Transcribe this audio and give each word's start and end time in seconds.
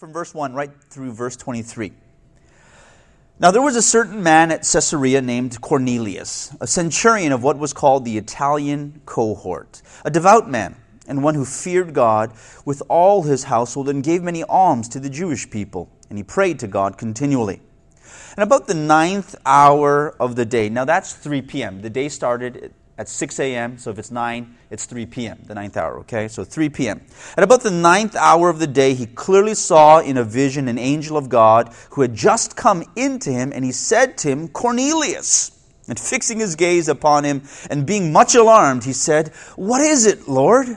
from 0.00 0.14
verse 0.14 0.32
1 0.32 0.54
right 0.54 0.70
through 0.88 1.12
verse 1.12 1.36
23. 1.36 1.92
Now 3.38 3.50
there 3.50 3.60
was 3.60 3.76
a 3.76 3.82
certain 3.82 4.22
man 4.22 4.50
at 4.50 4.62
Caesarea 4.62 5.20
named 5.20 5.60
Cornelius, 5.60 6.56
a 6.58 6.66
centurion 6.66 7.32
of 7.32 7.42
what 7.42 7.58
was 7.58 7.74
called 7.74 8.06
the 8.06 8.16
Italian 8.16 9.02
cohort, 9.04 9.82
a 10.02 10.10
devout 10.10 10.48
man, 10.48 10.74
and 11.06 11.22
one 11.22 11.34
who 11.34 11.44
feared 11.44 11.92
God 11.92 12.32
with 12.64 12.82
all 12.88 13.24
his 13.24 13.44
household 13.44 13.90
and 13.90 14.02
gave 14.02 14.22
many 14.22 14.42
alms 14.44 14.88
to 14.88 15.00
the 15.00 15.10
Jewish 15.10 15.50
people, 15.50 15.90
and 16.08 16.16
he 16.16 16.24
prayed 16.24 16.58
to 16.60 16.66
God 16.66 16.96
continually. 16.96 17.60
And 18.38 18.42
about 18.42 18.68
the 18.68 18.74
ninth 18.74 19.34
hour 19.44 20.16
of 20.18 20.34
the 20.34 20.46
day, 20.46 20.70
now 20.70 20.86
that's 20.86 21.12
3 21.12 21.42
p.m. 21.42 21.82
The 21.82 21.90
day 21.90 22.08
started 22.08 22.72
at 23.00 23.08
6 23.08 23.40
a.m. 23.40 23.78
So 23.78 23.90
if 23.90 23.98
it's 23.98 24.10
9, 24.10 24.54
it's 24.70 24.84
3 24.84 25.06
p.m., 25.06 25.38
the 25.46 25.54
ninth 25.54 25.78
hour, 25.78 26.00
okay? 26.00 26.28
So 26.28 26.44
3 26.44 26.68
p.m. 26.68 27.00
At 27.34 27.42
about 27.42 27.62
the 27.62 27.70
ninth 27.70 28.14
hour 28.14 28.50
of 28.50 28.58
the 28.58 28.66
day, 28.66 28.92
he 28.92 29.06
clearly 29.06 29.54
saw 29.54 30.00
in 30.00 30.18
a 30.18 30.22
vision 30.22 30.68
an 30.68 30.76
angel 30.76 31.16
of 31.16 31.30
God 31.30 31.74
who 31.92 32.02
had 32.02 32.14
just 32.14 32.56
come 32.56 32.84
into 32.96 33.30
him, 33.30 33.52
and 33.54 33.64
he 33.64 33.72
said 33.72 34.18
to 34.18 34.28
him, 34.28 34.48
Cornelius. 34.48 35.56
And 35.88 35.98
fixing 35.98 36.38
his 36.38 36.56
gaze 36.56 36.88
upon 36.88 37.24
him 37.24 37.42
and 37.70 37.86
being 37.86 38.12
much 38.12 38.34
alarmed, 38.34 38.84
he 38.84 38.92
said, 38.92 39.28
What 39.56 39.80
is 39.80 40.04
it, 40.04 40.28
Lord? 40.28 40.68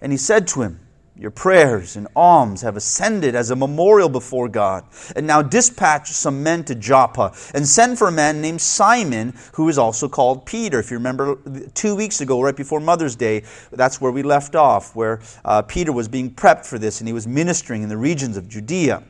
And 0.00 0.10
he 0.10 0.18
said 0.18 0.48
to 0.48 0.62
him, 0.62 0.80
your 1.22 1.30
prayers 1.30 1.94
and 1.94 2.08
alms 2.16 2.62
have 2.62 2.76
ascended 2.76 3.36
as 3.36 3.52
a 3.52 3.56
memorial 3.56 4.08
before 4.08 4.48
God. 4.48 4.84
And 5.14 5.24
now 5.24 5.40
dispatch 5.40 6.10
some 6.10 6.42
men 6.42 6.64
to 6.64 6.74
Joppa 6.74 7.32
and 7.54 7.66
send 7.66 7.96
for 7.96 8.08
a 8.08 8.12
man 8.12 8.40
named 8.40 8.60
Simon, 8.60 9.32
who 9.52 9.68
is 9.68 9.78
also 9.78 10.08
called 10.08 10.44
Peter. 10.44 10.80
If 10.80 10.90
you 10.90 10.96
remember 10.96 11.38
two 11.74 11.94
weeks 11.94 12.20
ago, 12.20 12.42
right 12.42 12.56
before 12.56 12.80
Mother's 12.80 13.14
Day, 13.14 13.44
that's 13.70 14.00
where 14.00 14.10
we 14.10 14.24
left 14.24 14.56
off, 14.56 14.96
where 14.96 15.20
uh, 15.44 15.62
Peter 15.62 15.92
was 15.92 16.08
being 16.08 16.28
prepped 16.28 16.66
for 16.66 16.76
this 16.76 17.00
and 17.00 17.06
he 17.06 17.14
was 17.14 17.28
ministering 17.28 17.84
in 17.84 17.88
the 17.88 17.96
regions 17.96 18.36
of 18.36 18.48
Judea. 18.48 19.04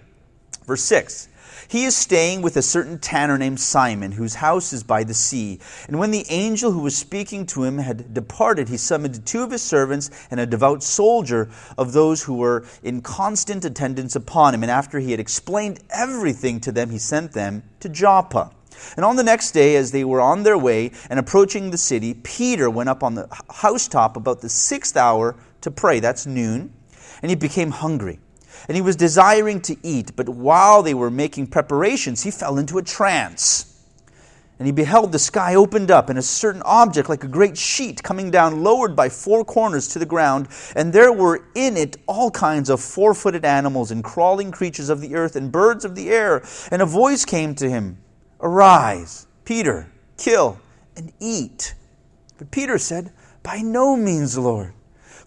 Verse 0.67 0.83
6 0.83 1.29
he 1.69 1.85
is 1.85 1.97
staying 1.97 2.43
with 2.43 2.57
a 2.57 2.63
certain 2.63 2.99
tanner 2.99 3.39
named 3.39 3.61
Simon, 3.61 4.13
whose 4.13 4.35
house 4.35 4.73
is 4.73 4.83
by 4.83 5.05
the 5.05 5.15
sea. 5.15 5.61
And 5.89 5.99
when 5.99 6.11
the 6.11 6.27
angel 6.29 6.73
who 6.73 6.81
was 6.81 6.97
speaking 6.97 7.47
to 7.47 7.65
him 7.65 7.79
had 7.79 8.15
departed, 8.15 8.69
he 8.69 8.77
summoned 8.77 9.25
two 9.27 9.43
of 9.43 9.51
his 9.51 9.63
servants 9.63 10.11
and 10.31 10.41
a 10.41 10.47
devout 10.47 10.83
soldier 10.83 11.51
of 11.79 11.93
those 11.93 12.23
who 12.23 12.35
were 12.35 12.65
in 12.83 13.03
constant 13.03 13.65
attendance 13.65 14.17
upon 14.17 14.55
him. 14.55 14.63
And 14.63 14.71
after 14.71 14.99
he 14.99 15.11
had 15.11 15.21
explained 15.21 15.81
everything 15.91 16.61
to 16.61 16.73
them, 16.73 16.91
he 16.91 16.99
sent 16.99 17.33
them 17.33 17.63
to 17.81 17.89
Joppa. 17.89 18.51
And 18.97 19.05
on 19.05 19.17
the 19.17 19.23
next 19.23 19.53
day, 19.53 19.77
as 19.77 19.93
they 19.93 20.05
were 20.05 20.21
on 20.21 20.43
their 20.43 20.59
way 20.59 20.93
and 21.09 21.19
approaching 21.19 21.71
the 21.71 21.79
city, 21.79 22.15
Peter 22.15 22.69
went 22.69 22.89
up 22.89 23.03
on 23.03 23.15
the 23.15 23.29
housetop 23.51 24.17
about 24.17 24.41
the 24.41 24.49
sixth 24.49 24.97
hour 24.97 25.37
to 25.61 25.71
pray. 25.71 26.01
That's 26.01 26.27
noon. 26.27 26.73
And 27.23 27.31
he 27.31 27.37
became 27.37 27.71
hungry 27.71 28.19
and 28.69 28.77
he 28.77 28.83
was 28.83 28.97
desiring 28.97 29.61
to 29.63 29.77
eat, 29.83 30.15
but 30.17 30.29
while 30.29 30.83
they 30.83 30.95
were 30.95 31.11
making 31.11 31.49
preparations, 31.49 32.23
he 32.23 32.31
fell 32.31 32.59
into 32.59 32.79
a 32.79 32.83
trance. 32.83 33.69
And 34.59 34.67
he 34.67 34.73
beheld 34.73 35.11
the 35.11 35.19
sky 35.19 35.57
opened 35.57 35.91
up, 35.91 36.09
and 36.09 36.19
a 36.19 36.23
certain 36.23 36.63
object, 36.65 37.09
like 37.09 37.25
a 37.25 37.29
great 37.29 37.59
sheet, 37.59 38.03
coming 38.03 38.31
down, 38.31 38.63
lowered 38.63 38.95
by 38.95 39.09
four 39.09 39.45
corners 39.45 39.89
to 39.89 39.99
the 39.99 40.07
ground. 40.07 40.47
And 40.77 40.93
there 40.93 41.13
were 41.13 41.47
in 41.57 41.77
it 41.77 41.97
all 42.07 42.31
kinds 42.31 42.71
of 42.71 42.81
four 42.81 43.13
footed 43.13 43.45
animals, 43.45 43.91
and 43.91 44.05
crawling 44.05 44.53
creatures 44.53 44.89
of 44.89 45.01
the 45.01 45.17
earth, 45.17 45.35
and 45.35 45.51
birds 45.51 45.85
of 45.85 45.97
the 45.97 46.11
air. 46.11 46.45
And 46.71 46.81
a 46.81 46.87
voice 46.87 47.25
came 47.25 47.57
to 47.57 47.69
him 47.69 47.99
Arise, 48.41 49.27
Peter, 49.45 49.91
kill 50.17 50.61
and 50.97 51.13
eat. 51.19 51.75
But 52.39 52.51
Peter 52.51 52.79
said, 52.79 53.13
By 53.43 53.63
no 53.63 53.97
means, 53.97 54.39
Lord. 54.39 54.75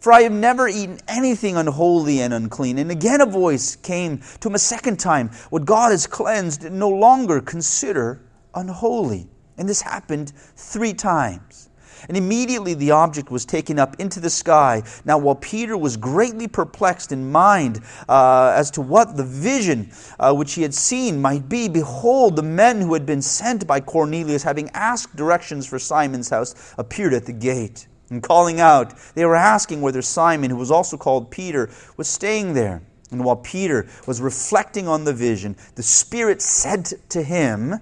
For 0.06 0.14
I 0.14 0.22
have 0.22 0.34
never 0.34 0.68
eaten 0.68 1.00
anything 1.08 1.58
unholy 1.58 2.22
and 2.22 2.32
unclean. 2.32 2.78
And 2.78 2.92
again 2.92 3.22
a 3.22 3.26
voice 3.26 3.76
came 3.76 4.22
to 4.40 4.50
him 4.50 4.54
a 4.54 4.60
second 4.60 5.00
time 5.00 5.30
What 5.50 5.66
God 5.66 5.90
has 5.90 6.06
cleansed, 6.06 6.72
no 6.72 6.90
longer 6.90 7.42
consider 7.42 8.22
unholy. 8.54 9.28
And 9.58 9.68
this 9.68 9.82
happened 9.82 10.32
three 10.56 10.94
times. 10.94 11.72
And 12.08 12.16
immediately 12.16 12.76
the 12.76 12.92
object 12.92 13.32
was 13.32 13.46
taken 13.46 13.80
up 13.80 14.00
into 14.00 14.20
the 14.20 14.30
sky. 14.30 14.84
Now, 15.06 15.18
while 15.18 15.34
Peter 15.34 15.76
was 15.76 15.98
greatly 15.98 16.48
perplexed 16.48 17.12
in 17.12 17.32
mind 17.32 17.82
uh, 18.08 18.54
as 18.56 18.70
to 18.72 18.82
what 18.82 19.18
the 19.18 19.26
vision 19.26 19.90
uh, 20.20 20.36
which 20.36 20.54
he 20.54 20.62
had 20.62 20.76
seen 20.76 21.20
might 21.20 21.50
be, 21.50 21.68
behold, 21.68 22.36
the 22.36 22.44
men 22.44 22.80
who 22.80 22.94
had 22.94 23.08
been 23.08 23.24
sent 23.24 23.66
by 23.66 23.80
Cornelius, 23.80 24.44
having 24.44 24.70
asked 24.76 25.16
directions 25.16 25.66
for 25.66 25.80
Simon's 25.80 26.30
house, 26.30 26.76
appeared 26.78 27.16
at 27.16 27.26
the 27.26 27.34
gate. 27.34 27.88
And 28.10 28.22
calling 28.22 28.60
out, 28.60 28.94
they 29.16 29.26
were 29.26 29.36
asking 29.36 29.82
whether 29.82 30.02
Simon, 30.02 30.52
who 30.52 30.58
was 30.58 30.72
also 30.72 30.98
called 30.98 31.32
Peter, 31.32 31.70
was 31.98 32.08
staying 32.08 32.54
there. 32.54 32.82
And 33.12 33.24
while 33.24 33.38
Peter 33.38 33.88
was 34.08 34.22
reflecting 34.22 34.88
on 34.88 35.04
the 35.04 35.14
vision, 35.14 35.56
the 35.76 35.84
Spirit 35.84 36.42
said 36.42 36.92
to 37.10 37.24
him, 37.24 37.76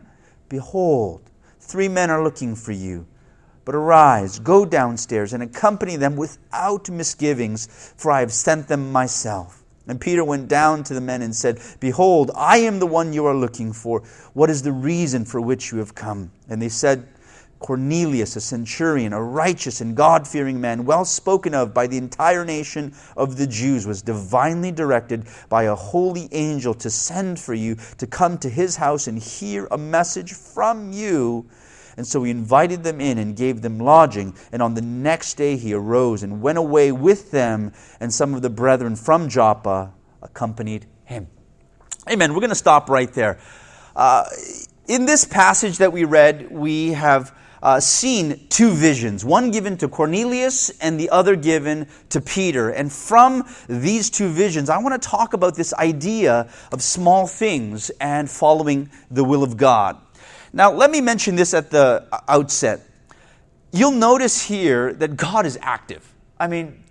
Behold, 0.50 1.30
three 1.60 1.88
men 1.88 2.10
are 2.10 2.24
looking 2.24 2.56
for 2.56 2.72
you. 2.72 3.08
But 3.66 3.76
arise, 3.76 4.40
go 4.40 4.66
downstairs, 4.66 5.34
and 5.34 5.42
accompany 5.42 5.96
them 5.96 6.16
without 6.16 6.90
misgivings, 6.90 7.68
for 7.96 8.12
I 8.12 8.20
have 8.20 8.34
sent 8.34 8.68
them 8.68 8.92
myself. 8.92 9.64
And 9.88 10.00
Peter 10.00 10.24
went 10.24 10.48
down 10.48 10.84
to 10.86 10.94
the 10.94 11.02
men 11.02 11.22
and 11.22 11.36
said, 11.36 11.60
Behold, 11.80 12.32
I 12.36 12.58
am 12.60 12.80
the 12.80 12.88
one 12.88 13.12
you 13.14 13.26
are 13.26 13.36
looking 13.36 13.74
for. 13.74 14.02
What 14.34 14.50
is 14.50 14.62
the 14.62 14.72
reason 14.72 15.26
for 15.26 15.42
which 15.42 15.72
you 15.72 15.80
have 15.80 15.96
come? 15.96 16.32
And 16.50 16.62
they 16.62 16.70
said 16.70 17.08
Cornelius, 17.64 18.36
a 18.36 18.42
centurion, 18.42 19.14
a 19.14 19.24
righteous 19.24 19.80
and 19.80 19.96
God 19.96 20.28
fearing 20.28 20.60
man, 20.60 20.84
well 20.84 21.06
spoken 21.06 21.56
of 21.56 21.74
by 21.74 21.88
the 21.88 21.98
entire 21.98 22.44
nation 22.44 22.94
of 23.16 23.38
the 23.38 23.48
Jews, 23.48 23.88
was 23.88 24.02
divinely 24.02 24.70
directed 24.70 25.26
by 25.48 25.64
a 25.64 25.74
holy 25.74 26.28
angel 26.34 26.74
to 26.76 26.90
send 26.90 27.40
for 27.40 27.54
you 27.54 27.78
to 28.00 28.06
come 28.06 28.38
to 28.40 28.50
his 28.50 28.76
house 28.76 29.08
and 29.08 29.18
hear 29.18 29.66
a 29.72 29.78
message 29.78 30.34
from 30.34 30.92
you. 30.92 31.50
And 31.96 32.06
so 32.06 32.24
he 32.24 32.32
invited 32.32 32.84
them 32.84 33.00
in 33.00 33.18
and 33.18 33.34
gave 33.34 33.62
them 33.62 33.80
lodging. 33.80 34.36
And 34.52 34.62
on 34.62 34.74
the 34.74 34.82
next 34.82 35.36
day 35.36 35.56
he 35.56 35.74
arose 35.74 36.22
and 36.22 36.42
went 36.42 36.58
away 36.58 36.92
with 36.92 37.32
them, 37.32 37.72
and 38.02 38.14
some 38.14 38.34
of 38.34 38.42
the 38.42 38.50
brethren 38.50 38.98
from 38.98 39.30
Joppa 39.30 39.94
accompanied 40.22 40.86
him. 41.06 41.28
Amen. 42.12 42.34
We're 42.34 42.42
going 42.42 42.50
to 42.50 42.56
stop 42.56 42.90
right 42.90 43.12
there. 43.14 43.40
Uh, 43.96 44.26
in 44.86 45.06
this 45.06 45.24
passage 45.24 45.78
that 45.78 45.94
we 45.94 46.04
read, 46.04 46.52
we 46.52 46.90
have 46.90 47.34
uh, 47.64 47.80
seen 47.80 48.46
two 48.50 48.72
visions, 48.72 49.24
one 49.24 49.50
given 49.50 49.78
to 49.78 49.88
Cornelius 49.88 50.70
and 50.82 51.00
the 51.00 51.10
other 51.10 51.38
given 51.38 51.88
to 52.10 52.20
Peter. 52.20 52.70
And 52.70 52.92
from 52.92 53.48
these 53.70 54.10
two 54.10 54.28
visions, 54.28 54.70
I 54.70 54.78
want 54.80 55.02
to 55.02 55.10
talk 55.10 55.34
about 55.34 55.56
this 55.56 55.74
idea 55.76 56.50
of 56.74 56.84
small 56.84 57.26
things 57.26 57.90
and 58.02 58.30
following 58.30 58.90
the 59.10 59.24
will 59.24 59.44
of 59.44 59.56
God. 59.56 59.98
Now, 60.52 60.74
let 60.74 60.92
me 60.92 61.00
mention 61.00 61.38
this 61.38 61.54
at 61.54 61.72
the 61.72 62.06
outset. 62.28 62.82
You'll 63.72 63.92
notice 63.92 64.44
here 64.44 64.94
that 64.96 65.16
God 65.16 65.46
is 65.46 65.58
active. 65.62 66.14
I 66.38 66.48
mean, 66.48 66.83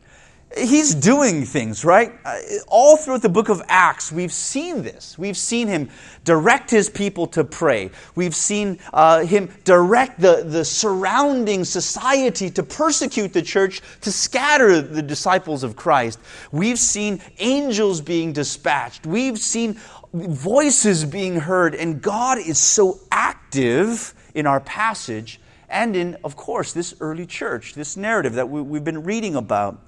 He's 0.57 0.95
doing 0.95 1.45
things, 1.45 1.85
right? 1.85 2.13
Uh, 2.25 2.39
all 2.69 2.97
throughout 2.97 3.23
the 3.23 3.29
book 3.29 3.49
of 3.49 3.63
Acts, 3.69 4.13
we've 4.13 4.33
seen 4.33 4.83
this. 4.83 5.17
We've 5.17 5.37
seen 5.37 5.67
him 5.67 5.89
direct 6.25 6.71
his 6.71 6.91
people 6.91 7.27
to 7.29 7.45
pray. 7.45 7.91
We've 8.15 8.35
seen 8.35 8.79
uh, 8.93 9.25
him 9.25 9.51
direct 9.65 10.21
the, 10.21 10.43
the 10.45 10.65
surrounding 10.65 11.65
society 11.65 12.51
to 12.51 12.63
persecute 12.63 13.33
the 13.33 13.43
church, 13.43 13.81
to 14.03 14.13
scatter 14.13 14.83
the 14.83 15.03
disciples 15.03 15.63
of 15.63 15.75
Christ. 15.75 16.19
We've 16.51 16.79
seen 16.79 17.21
angels 17.39 18.01
being 18.01 18.33
dispatched. 18.33 19.07
We've 19.07 19.39
seen 19.39 19.79
voices 20.13 21.05
being 21.05 21.41
heard. 21.41 21.75
And 21.75 22.03
God 22.03 22.39
is 22.39 22.59
so 22.59 23.01
active 23.11 24.15
in 24.35 24.47
our 24.47 24.61
passage 24.61 25.41
and 25.69 25.97
in, 25.97 26.19
of 26.23 26.37
course, 26.37 26.75
this 26.75 26.95
early 27.01 27.25
church, 27.25 27.75
this 27.75 27.97
narrative 27.97 28.35
that 28.35 28.51
we, 28.51 28.61
we've 28.61 28.85
been 28.85 29.05
reading 29.05 29.35
about. 29.35 29.81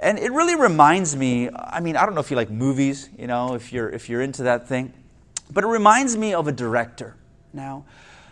And 0.00 0.18
it 0.18 0.32
really 0.32 0.56
reminds 0.56 1.16
me, 1.16 1.48
I 1.50 1.80
mean, 1.80 1.96
I 1.96 2.04
don't 2.04 2.14
know 2.14 2.20
if 2.20 2.30
you 2.30 2.36
like 2.36 2.50
movies, 2.50 3.08
you 3.18 3.26
know, 3.26 3.54
if 3.54 3.72
you're, 3.72 3.88
if 3.88 4.08
you're 4.08 4.22
into 4.22 4.44
that 4.44 4.68
thing, 4.68 4.92
but 5.50 5.64
it 5.64 5.68
reminds 5.68 6.16
me 6.16 6.34
of 6.34 6.48
a 6.48 6.52
director. 6.52 7.16
Now, 7.52 7.84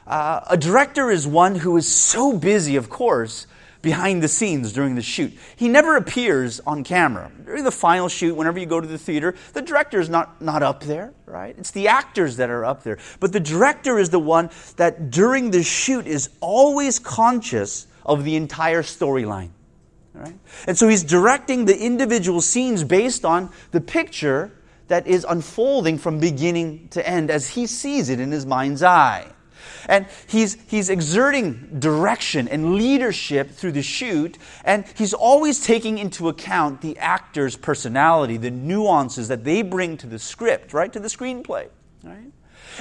uh, 0.06 0.40
a 0.50 0.56
director 0.56 1.10
is 1.10 1.26
one 1.26 1.54
who 1.54 1.76
is 1.76 1.88
so 1.88 2.36
busy, 2.36 2.76
of 2.76 2.90
course, 2.90 3.46
behind 3.80 4.22
the 4.22 4.28
scenes 4.28 4.72
during 4.72 4.94
the 4.94 5.02
shoot. 5.02 5.32
He 5.56 5.68
never 5.68 5.96
appears 5.96 6.60
on 6.66 6.84
camera. 6.84 7.30
During 7.44 7.64
the 7.64 7.70
final 7.70 8.08
shoot, 8.08 8.34
whenever 8.34 8.58
you 8.58 8.66
go 8.66 8.80
to 8.80 8.86
the 8.86 8.98
theater, 8.98 9.34
the 9.52 9.62
director 9.62 10.00
is 10.00 10.08
not, 10.08 10.42
not 10.42 10.62
up 10.62 10.82
there, 10.82 11.12
right? 11.26 11.54
It's 11.58 11.70
the 11.70 11.88
actors 11.88 12.38
that 12.38 12.50
are 12.50 12.64
up 12.64 12.82
there. 12.82 12.98
But 13.20 13.32
the 13.32 13.40
director 13.40 13.98
is 13.98 14.10
the 14.10 14.18
one 14.18 14.50
that 14.76 15.10
during 15.10 15.50
the 15.50 15.62
shoot 15.62 16.06
is 16.06 16.30
always 16.40 16.98
conscious 16.98 17.86
of 18.04 18.24
the 18.24 18.36
entire 18.36 18.82
storyline. 18.82 19.50
Right? 20.14 20.38
And 20.68 20.78
so 20.78 20.88
he's 20.88 21.02
directing 21.02 21.64
the 21.64 21.76
individual 21.76 22.40
scenes 22.40 22.84
based 22.84 23.24
on 23.24 23.50
the 23.72 23.80
picture 23.80 24.52
that 24.88 25.06
is 25.06 25.26
unfolding 25.28 25.98
from 25.98 26.20
beginning 26.20 26.88
to 26.90 27.06
end 27.06 27.30
as 27.30 27.50
he 27.50 27.66
sees 27.66 28.08
it 28.08 28.20
in 28.20 28.30
his 28.30 28.46
mind's 28.46 28.82
eye. 28.82 29.26
And 29.88 30.06
he's, 30.28 30.56
he's 30.68 30.88
exerting 30.88 31.78
direction 31.78 32.48
and 32.48 32.74
leadership 32.76 33.50
through 33.50 33.72
the 33.72 33.82
shoot, 33.82 34.38
and 34.64 34.84
he's 34.94 35.12
always 35.12 35.64
taking 35.64 35.98
into 35.98 36.28
account 36.28 36.80
the 36.80 36.96
actor's 36.98 37.56
personality, 37.56 38.36
the 38.36 38.50
nuances 38.50 39.28
that 39.28 39.44
they 39.44 39.62
bring 39.62 39.96
to 39.98 40.06
the 40.06 40.18
script, 40.18 40.72
right? 40.72 40.92
To 40.92 41.00
the 41.00 41.08
screenplay, 41.08 41.68
right? 42.02 42.32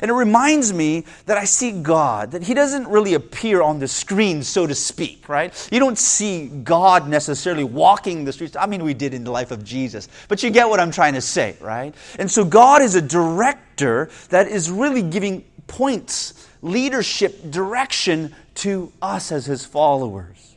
And 0.01 0.09
it 0.09 0.13
reminds 0.13 0.73
me 0.73 1.05
that 1.25 1.37
I 1.37 1.45
see 1.45 1.71
God, 1.71 2.31
that 2.31 2.43
He 2.43 2.53
doesn't 2.53 2.87
really 2.87 3.13
appear 3.13 3.61
on 3.61 3.79
the 3.79 3.87
screen, 3.87 4.43
so 4.43 4.65
to 4.65 4.75
speak, 4.75 5.29
right? 5.29 5.69
You 5.71 5.79
don't 5.79 5.97
see 5.97 6.47
God 6.47 7.07
necessarily 7.07 7.63
walking 7.63 8.25
the 8.25 8.33
streets. 8.33 8.55
I 8.55 8.65
mean, 8.65 8.83
we 8.83 8.93
did 8.93 9.13
in 9.13 9.23
the 9.23 9.31
life 9.31 9.51
of 9.51 9.63
Jesus, 9.63 10.07
but 10.27 10.43
you 10.43 10.49
get 10.49 10.69
what 10.69 10.79
I'm 10.79 10.91
trying 10.91 11.13
to 11.13 11.21
say, 11.21 11.55
right? 11.59 11.93
And 12.19 12.29
so 12.29 12.43
God 12.43 12.81
is 12.81 12.95
a 12.95 13.01
director 13.01 14.09
that 14.29 14.47
is 14.47 14.69
really 14.69 15.01
giving 15.01 15.43
points, 15.67 16.47
leadership, 16.61 17.51
direction 17.51 18.35
to 18.55 18.91
us 19.01 19.31
as 19.31 19.45
His 19.45 19.65
followers. 19.65 20.55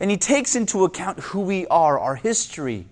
And 0.00 0.10
He 0.10 0.16
takes 0.16 0.56
into 0.56 0.84
account 0.84 1.20
who 1.20 1.40
we 1.40 1.66
are, 1.68 1.98
our 1.98 2.16
history, 2.16 2.86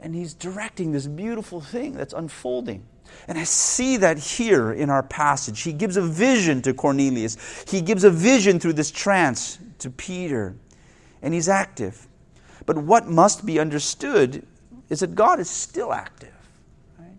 and 0.00 0.14
He's 0.14 0.34
directing 0.34 0.92
this 0.92 1.06
beautiful 1.06 1.60
thing 1.60 1.92
that's 1.92 2.12
unfolding. 2.12 2.84
And 3.26 3.38
I 3.38 3.44
see 3.44 3.96
that 3.98 4.18
here 4.18 4.72
in 4.72 4.90
our 4.90 5.02
passage. 5.02 5.62
He 5.62 5.72
gives 5.72 5.96
a 5.96 6.02
vision 6.02 6.62
to 6.62 6.74
Cornelius, 6.74 7.64
he 7.68 7.80
gives 7.80 8.04
a 8.04 8.10
vision 8.10 8.58
through 8.60 8.74
this 8.74 8.90
trance 8.90 9.58
to 9.78 9.90
Peter, 9.90 10.54
and 11.22 11.34
he's 11.34 11.48
active. 11.48 12.06
But 12.66 12.78
what 12.78 13.08
must 13.08 13.46
be 13.46 13.58
understood 13.58 14.46
is 14.88 15.00
that 15.00 15.14
God 15.14 15.40
is 15.40 15.48
still 15.48 15.92
active. 15.92 16.32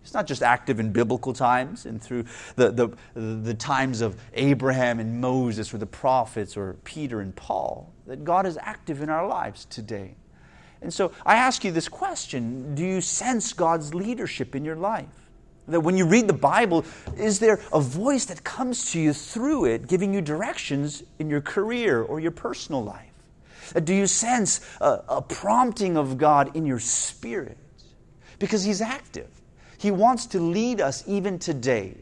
He's 0.02 0.14
not 0.14 0.26
just 0.26 0.42
active 0.42 0.80
in 0.80 0.92
biblical 0.92 1.32
times 1.32 1.86
and 1.86 2.02
through 2.02 2.24
the, 2.56 2.70
the, 2.70 2.88
the 3.14 3.54
times 3.54 4.00
of 4.00 4.20
Abraham 4.34 4.98
and 4.98 5.20
Moses 5.20 5.72
or 5.74 5.78
the 5.78 5.86
prophets 5.86 6.56
or 6.56 6.74
Peter 6.84 7.20
and 7.20 7.34
Paul, 7.36 7.92
that 8.06 8.24
God 8.24 8.46
is 8.46 8.58
active 8.60 9.02
in 9.02 9.10
our 9.10 9.26
lives 9.26 9.66
today. 9.66 10.16
And 10.82 10.92
so 10.92 11.12
I 11.26 11.36
ask 11.36 11.64
you 11.64 11.70
this 11.70 11.88
question 11.88 12.74
Do 12.74 12.84
you 12.84 13.00
sense 13.00 13.52
God's 13.52 13.94
leadership 13.94 14.56
in 14.56 14.64
your 14.64 14.76
life? 14.76 15.29
That 15.70 15.80
when 15.80 15.96
you 15.96 16.06
read 16.06 16.26
the 16.26 16.32
Bible, 16.32 16.84
is 17.16 17.38
there 17.38 17.60
a 17.72 17.80
voice 17.80 18.26
that 18.26 18.44
comes 18.44 18.92
to 18.92 19.00
you 19.00 19.12
through 19.12 19.66
it, 19.66 19.86
giving 19.86 20.12
you 20.12 20.20
directions 20.20 21.02
in 21.18 21.30
your 21.30 21.40
career 21.40 22.02
or 22.02 22.20
your 22.20 22.32
personal 22.32 22.82
life? 22.82 23.10
Uh, 23.74 23.80
do 23.80 23.94
you 23.94 24.06
sense 24.06 24.60
a, 24.80 25.02
a 25.08 25.22
prompting 25.22 25.96
of 25.96 26.18
God 26.18 26.56
in 26.56 26.66
your 26.66 26.80
spirit? 26.80 27.58
Because 28.38 28.64
He's 28.64 28.80
active. 28.80 29.28
He 29.78 29.90
wants 29.90 30.26
to 30.26 30.40
lead 30.40 30.80
us 30.80 31.04
even 31.06 31.38
today. 31.38 31.96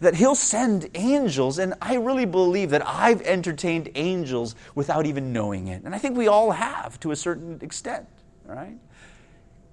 That 0.00 0.14
He'll 0.14 0.34
send 0.34 0.88
angels, 0.94 1.58
and 1.58 1.74
I 1.80 1.94
really 1.94 2.26
believe 2.26 2.70
that 2.70 2.86
I've 2.86 3.22
entertained 3.22 3.90
angels 3.94 4.54
without 4.74 5.06
even 5.06 5.32
knowing 5.32 5.68
it. 5.68 5.82
And 5.84 5.94
I 5.94 5.98
think 5.98 6.16
we 6.16 6.28
all 6.28 6.52
have 6.52 6.98
to 7.00 7.10
a 7.10 7.16
certain 7.16 7.58
extent, 7.60 8.06
right? 8.44 8.76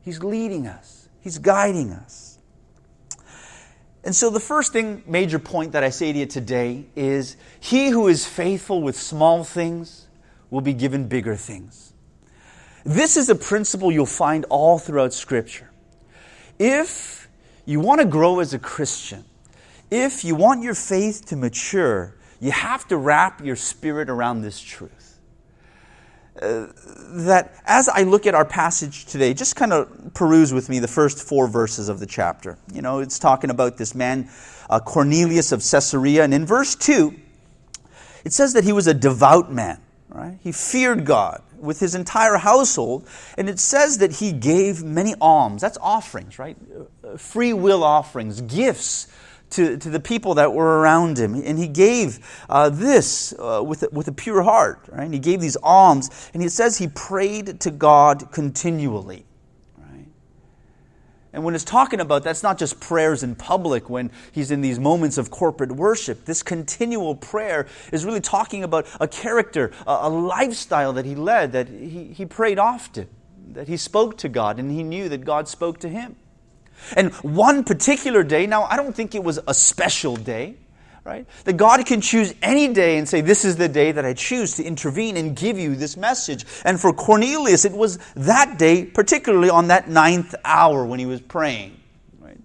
He's 0.04 0.24
leading 0.24 0.68
us, 0.68 1.10
He's 1.22 1.38
guiding 1.38 1.92
us. 1.92 2.31
And 4.04 4.16
so, 4.16 4.30
the 4.30 4.40
first 4.40 4.74
thing, 4.74 5.04
major 5.06 5.38
point 5.38 5.74
that 5.74 5.84
I 5.84 5.90
say 5.90 6.12
to 6.12 6.20
you 6.20 6.26
today 6.26 6.86
is 6.96 7.38
He 7.60 7.90
who 7.90 8.08
is 8.08 8.26
faithful 8.26 8.82
with 8.82 8.98
small 8.98 9.44
things 9.44 10.08
will 10.50 10.62
be 10.62 10.74
given 10.74 11.08
bigger 11.08 11.36
things. 11.36 11.94
This 12.84 13.16
is 13.16 13.30
a 13.30 13.36
principle 13.36 13.92
you'll 13.92 14.08
find 14.08 14.46
all 14.50 14.80
throughout 14.80 15.14
Scripture. 15.14 15.70
If 16.58 17.30
you 17.66 17.80
want 17.80 18.02
to 18.02 18.08
grow 18.08 18.40
as 18.40 18.54
a 18.54 18.60
Christian, 18.60 19.24
if 19.92 20.24
you 20.24 20.36
want 20.36 20.64
your 20.64 20.74
faith 20.74 21.26
to 21.28 21.36
mature, 21.36 22.16
you 22.40 22.52
have 22.52 22.88
to 22.88 22.98
wrap 22.98 23.44
your 23.44 23.56
spirit 23.56 24.10
around 24.10 24.42
this 24.42 24.60
truth 24.60 25.11
that 26.36 27.54
as 27.66 27.90
I 27.90 28.04
look 28.04 28.26
at 28.26 28.36
our 28.36 28.46
passage 28.46 29.06
today, 29.06 29.34
just 29.34 29.56
kind 29.56 29.74
of 29.74 30.14
peruse 30.14 30.54
with 30.54 30.70
me 30.70 30.80
the 30.80 30.88
first 30.88 31.20
four 31.28 31.48
verses 31.48 31.90
of 31.90 32.00
the 32.00 32.06
chapter. 32.06 32.58
You 32.74 32.82
know, 32.82 33.00
it's 33.00 33.20
talking 33.20 33.50
about 33.50 33.78
this 33.78 33.94
man, 33.94 34.30
uh, 34.70 34.80
Cornelius 34.80 35.52
of 35.52 35.60
Caesarea. 35.60 36.24
And 36.24 36.34
in 36.34 36.46
verse 36.46 36.76
2, 36.76 37.14
it 38.24 38.34
says 38.34 38.54
that 38.54 38.64
he 38.64 38.72
was 38.72 38.88
a 38.88 38.94
devout 38.94 39.52
man, 39.52 39.82
right? 40.10 40.38
He 40.42 40.52
feared 40.52 41.06
God 41.06 41.42
with 41.58 41.80
his 41.80 41.96
entire 41.96 42.38
household. 42.38 43.08
And 43.38 43.50
it 43.50 43.60
says 43.60 43.98
that 44.00 44.14
he 44.14 44.32
gave 44.32 44.84
many 44.84 45.16
alms. 45.20 45.62
That's 45.62 45.78
offerings, 45.80 46.40
right? 46.40 46.58
Uh, 47.04 47.18
free 47.18 47.54
will 47.54 47.84
offerings, 47.84 48.42
gifts 48.42 49.08
to, 49.52 49.78
to 49.78 49.90
the 49.90 50.00
people 50.00 50.34
that 50.36 50.54
were 50.54 50.80
around 50.80 51.18
him. 51.18 51.36
And 51.36 51.58
he 51.58 51.68
gave 51.68 52.20
uh, 52.50 52.70
this 52.70 53.34
uh, 53.38 53.62
with, 53.64 53.84
a, 53.84 53.90
with 53.92 54.08
a 54.08 54.12
pure 54.12 54.42
heart, 54.42 54.88
right? 54.90 55.04
And 55.04 55.14
he 55.14 55.20
gave 55.20 55.40
these 55.40 55.58
alms. 55.58 56.10
And 56.34 56.42
he 56.42 56.50
says 56.50 56.78
he 56.78 56.88
prayed 56.88 57.60
to 57.62 57.72
God 57.72 58.32
continually. 58.32 59.26
Right? 59.78 60.08
And 61.34 61.44
when 61.44 61.54
it's 61.54 61.64
talking 61.64 62.00
about 62.00 62.24
that's 62.24 62.44
not 62.44 62.58
just 62.58 62.80
prayers 62.80 63.24
in 63.24 63.36
public 63.36 63.90
when 63.90 64.12
he's 64.32 64.52
in 64.52 64.62
these 64.62 64.80
moments 64.80 65.18
of 65.18 65.30
corporate 65.30 65.72
worship. 65.72 66.26
This 66.26 66.44
continual 66.44 67.16
prayer 67.16 67.68
is 67.92 68.06
really 68.06 68.22
talking 68.22 68.64
about 68.64 68.88
a 69.00 69.08
character, 69.08 69.72
a, 69.86 70.00
a 70.04 70.10
lifestyle 70.10 70.94
that 70.94 71.06
he 71.06 71.16
led, 71.16 71.52
that 71.52 71.68
he, 71.68 72.14
he 72.14 72.26
prayed 72.26 72.58
often, 72.58 73.08
that 73.52 73.68
he 73.68 73.76
spoke 73.76 74.18
to 74.20 74.30
God, 74.30 74.60
and 74.60 74.72
he 74.72 74.82
knew 74.82 75.10
that 75.10 75.26
God 75.26 75.48
spoke 75.48 75.80
to 75.80 75.90
him. 75.90 76.16
And 76.96 77.14
one 77.16 77.64
particular 77.64 78.24
day, 78.24 78.48
now 78.48 78.64
I 78.64 78.76
don't 78.76 78.96
think 78.96 79.16
it 79.16 79.24
was 79.24 79.40
a 79.48 79.54
special 79.54 80.16
day, 80.16 80.56
right? 81.04 81.26
That 81.46 81.54
God 81.54 81.86
can 81.86 82.02
choose 82.02 82.34
any 82.42 82.68
day 82.68 82.98
and 82.98 83.08
say, 83.08 83.22
This 83.22 83.46
is 83.46 83.56
the 83.56 83.70
day 83.70 83.92
that 83.92 84.06
I 84.06 84.14
choose 84.14 84.56
to 84.56 84.64
intervene 84.64 85.18
and 85.18 85.36
give 85.36 85.58
you 85.58 85.76
this 85.76 85.98
message. 85.98 86.46
And 86.66 86.80
for 86.80 86.94
Cornelius, 86.94 87.66
it 87.66 87.74
was 87.74 87.98
that 88.16 88.58
day, 88.58 88.86
particularly 88.86 89.50
on 89.50 89.68
that 89.68 89.90
ninth 89.90 90.36
hour 90.46 90.86
when 90.86 91.00
he 91.00 91.06
was 91.06 91.22
praying. 91.22 91.80
Right? 92.20 92.40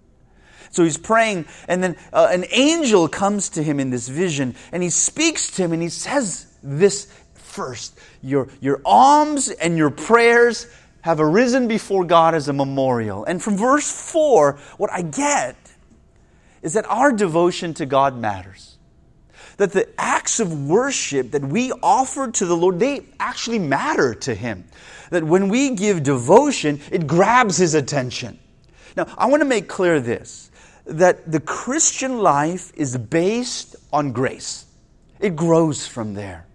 So 0.71 0.85
he's 0.85 0.99
praying, 0.99 1.47
and 1.69 1.83
then 1.83 1.97
uh, 2.13 2.29
an 2.31 2.45
angel 2.51 3.09
comes 3.09 3.51
to 3.51 3.63
him 3.63 3.81
in 3.81 3.91
this 3.91 4.09
vision, 4.09 4.55
and 4.73 4.83
he 4.83 4.91
speaks 4.91 5.51
to 5.53 5.63
him, 5.63 5.73
and 5.73 5.83
he 5.83 5.89
says 5.89 6.47
this 6.63 7.13
first 7.35 7.99
Your, 8.23 8.49
your 8.61 8.81
alms 8.85 9.49
and 9.49 9.77
your 9.77 9.91
prayers 9.91 10.67
have 11.07 11.21
arisen 11.21 11.69
before 11.69 12.05
God 12.05 12.35
as 12.35 12.49
a 12.49 12.53
memorial. 12.53 13.25
And 13.25 13.41
from 13.41 13.57
verse 13.57 13.89
4, 14.11 14.59
what 14.77 14.91
I 14.91 15.03
get 15.03 15.55
is 16.63 16.73
that 16.73 16.85
our 16.87 17.13
devotion 17.13 17.75
to 17.75 17.87
God 17.87 18.19
matters. 18.19 18.77
That 19.59 19.71
the 19.71 19.89
acts 19.97 20.41
of 20.41 20.67
worship 20.67 21.31
that 21.31 21.45
we 21.45 21.71
offer 21.81 22.33
to 22.33 22.45
the 22.45 22.57
Lord, 22.57 22.81
they 22.81 23.07
actually 23.21 23.61
matter 23.61 24.15
to 24.15 24.35
Him. 24.35 24.65
That 25.11 25.23
when 25.23 25.49
we 25.49 25.77
give 25.77 26.03
devotion, 26.03 26.81
it 26.91 27.07
grabs 27.07 27.57
His 27.57 27.75
attention. 27.75 28.41
Now, 28.97 29.07
I 29.17 29.27
want 29.27 29.43
to 29.43 29.49
make 29.49 29.69
clear 29.69 30.01
this 30.01 30.51
that 30.87 31.31
the 31.31 31.41
Christian 31.41 32.19
life 32.19 32.73
is 32.75 32.99
based 32.99 33.77
on 33.93 34.11
grace, 34.11 34.67
it 35.21 35.37
grows 35.37 35.87
from 35.87 36.15
there. 36.15 36.47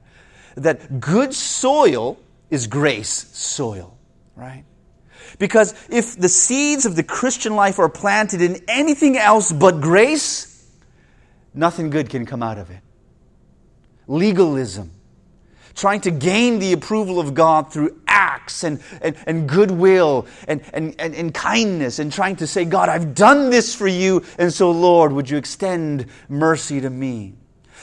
That 0.56 1.00
good 1.00 1.34
soil 1.34 2.20
is 2.50 2.68
grace 2.68 3.30
soil 3.32 3.98
right? 4.36 4.64
Because 5.40 5.74
if 5.90 6.18
the 6.18 6.30
seeds 6.30 6.86
of 6.86 6.96
the 6.96 7.04
Christian 7.04 7.56
life 7.56 7.80
are 7.80 7.90
planted 7.90 8.42
in 8.42 8.64
anything 8.68 9.18
else 9.18 9.52
but 9.52 9.82
grace, 9.82 10.68
nothing 11.54 11.90
good 11.90 12.10
can 12.10 12.26
come 12.26 12.42
out 12.42 12.58
of 12.58 12.70
it. 12.70 12.80
Legalism, 14.08 14.92
trying 15.76 16.02
to 16.02 16.12
gain 16.12 16.60
the 16.60 16.74
approval 16.74 17.20
of 17.20 17.34
God 17.34 17.72
through 17.72 18.02
acts 18.08 18.64
and, 18.64 18.82
and, 19.02 19.16
and 19.26 19.48
goodwill 19.48 20.28
and, 20.48 20.62
and, 20.74 20.96
and, 21.00 21.16
and 21.16 21.34
kindness, 21.34 22.00
and 22.00 22.12
trying 22.12 22.36
to 22.38 22.48
say, 22.48 22.66
God, 22.66 22.90
I've 22.90 23.16
done 23.16 23.50
this 23.50 23.74
for 23.76 23.88
you, 23.88 24.24
and 24.38 24.52
so, 24.54 24.72
Lord, 24.72 25.14
would 25.14 25.30
you 25.30 25.38
extend 25.38 26.08
mercy 26.28 26.82
to 26.82 26.90
me? 26.90 27.36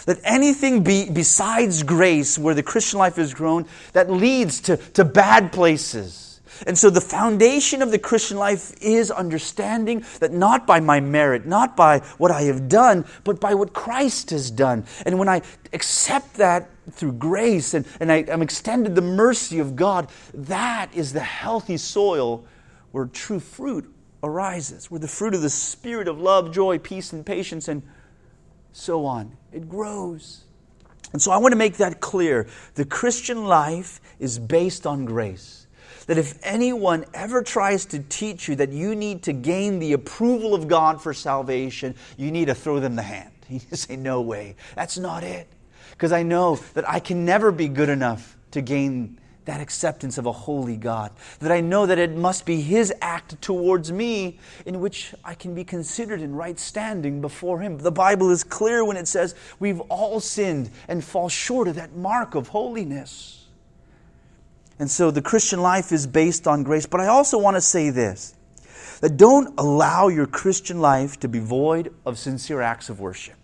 that 0.05 0.21
anything 0.25 0.83
be, 0.83 1.11
besides 1.11 1.83
grace, 1.83 2.39
where 2.39 2.55
the 2.55 2.63
Christian 2.63 2.99
life 2.99 3.19
is 3.19 3.35
grown, 3.35 3.67
that 3.93 4.11
leads 4.11 4.61
to, 4.63 4.79
to 4.95 5.05
bad 5.05 5.53
places. 5.53 6.28
And 6.67 6.77
so 6.77 6.91
the 6.91 7.01
foundation 7.01 7.83
of 7.83 7.91
the 7.91 7.99
Christian 7.99 8.37
life 8.37 8.75
is 8.81 9.11
understanding 9.11 10.05
that 10.21 10.33
not 10.33 10.67
by 10.67 10.81
my 10.81 11.01
merit, 11.01 11.47
not 11.47 11.77
by 11.77 12.01
what 12.19 12.31
I 12.31 12.43
have 12.43 12.69
done, 12.69 13.05
but 13.25 13.41
by 13.41 13.55
what 13.55 13.73
Christ 13.73 14.31
has 14.31 14.51
done. 14.51 14.85
And 15.07 15.19
when 15.19 15.29
I 15.29 15.43
accept 15.73 16.35
that 16.35 16.71
through 16.91 17.13
grace 17.13 17.75
and, 17.75 17.87
and 18.01 18.11
I, 18.11 18.19
am 18.29 18.43
extended 18.43 18.95
the 18.95 19.03
mercy 19.03 19.59
of 19.59 19.77
God, 19.77 20.11
that 20.35 20.93
is 20.95 21.13
the 21.13 21.21
healthy 21.21 21.77
soil 21.77 22.45
where 22.93 23.07
true 23.07 23.41
fruit 23.41 23.93
arises, 24.23 24.91
where 24.91 25.01
the 25.01 25.09
fruit 25.09 25.35
of 25.35 25.43
the 25.43 25.51
Spirit 25.51 26.09
of 26.09 26.21
love, 26.21 26.53
joy, 26.53 26.79
peace, 26.79 27.13
and 27.13 27.25
patience, 27.25 27.69
and 27.69 27.83
so 28.73 29.07
on. 29.07 29.37
It 29.53 29.69
grows. 29.69 30.45
And 31.13 31.23
so 31.23 31.31
I 31.31 31.39
want 31.39 31.53
to 31.53 31.57
make 31.57 31.77
that 31.77 32.01
clear. 32.01 32.47
The 32.75 32.85
Christian 32.85 33.45
life 33.45 34.01
is 34.19 34.39
based 34.39 34.87
on 34.87 35.05
grace 35.05 35.68
that 36.07 36.19
if 36.19 36.39
anyone 36.43 37.05
ever 37.15 37.43
tries 37.43 37.87
to 37.87 38.01
teach 38.01 38.49
you 38.49 38.57
that 38.57 38.71
you 38.71 38.95
need 38.95 39.23
to 39.25 39.33
gain 39.33 39.79
the 39.79 39.93
approval 39.93 40.55
of 40.55 40.69
God 40.69 41.03
for 41.03 41.15
salvation, 41.15 41.95
you 42.17 42.31
need 42.31 42.47
to 42.47 42.55
throw 42.55 42.81
them 42.81 42.97
the 42.97 43.03
hand. 43.03 43.31
You 43.49 43.55
need 43.55 43.71
to 43.71 43.77
say, 43.77 43.97
No 43.97 44.21
way. 44.21 44.57
That's 44.75 44.99
not 44.99 45.25
it. 45.25 45.49
Because 45.93 46.13
I 46.13 46.23
know 46.23 46.57
that 46.75 46.89
I 46.89 47.01
can 47.01 47.25
never 47.25 47.51
be 47.51 47.69
good 47.69 47.89
enough 47.89 48.37
to 48.51 48.61
gain 48.61 49.19
that 49.49 49.61
acceptance 49.63 50.19
of 50.19 50.27
a 50.27 50.33
holy 50.33 50.77
God. 50.77 51.11
That 51.41 51.51
I 51.51 51.63
know 51.63 51.87
that 51.87 51.99
it 51.99 52.15
must 52.15 52.45
be 52.45 52.61
His 52.61 52.93
act 53.01 53.41
towards 53.41 53.91
me 53.91 54.39
in 54.67 54.81
which 54.81 55.15
I 55.25 55.35
can 55.35 55.55
be 55.55 55.65
considered 55.65 56.21
in 56.21 56.37
right 56.37 56.59
standing 56.59 57.23
before 57.23 57.61
Him. 57.61 57.79
The 57.79 57.91
Bible 57.91 58.31
is 58.31 58.45
clear 58.45 58.85
when 58.85 58.99
it 58.99 59.09
says 59.09 59.35
we've 59.59 59.81
all 59.89 60.21
sinned 60.21 60.71
and 60.87 61.03
fall 61.03 61.31
short 61.31 61.67
of 61.67 61.77
that 61.77 61.97
mark 61.97 62.35
of 62.35 62.49
holiness. 62.49 63.38
And 64.79 64.91
so 64.91 65.11
the 65.11 65.23
Christian 65.23 65.61
life 65.61 65.93
is 65.93 66.07
based 66.07 66.47
on 66.47 66.63
grace. 66.63 66.87
But 66.87 67.01
I 67.01 67.09
also 67.09 67.39
want 67.39 67.57
to 67.57 67.61
say 67.61 67.91
this 67.91 68.35
that 69.01 69.17
don't 69.17 69.55
allow 69.59 70.09
your 70.09 70.27
Christian 70.27 70.81
life 70.81 71.21
to 71.21 71.29
be 71.29 71.39
void 71.39 71.95
of 72.05 72.19
sincere 72.19 72.61
acts 72.61 72.89
of 72.89 72.99
worship. 73.01 73.37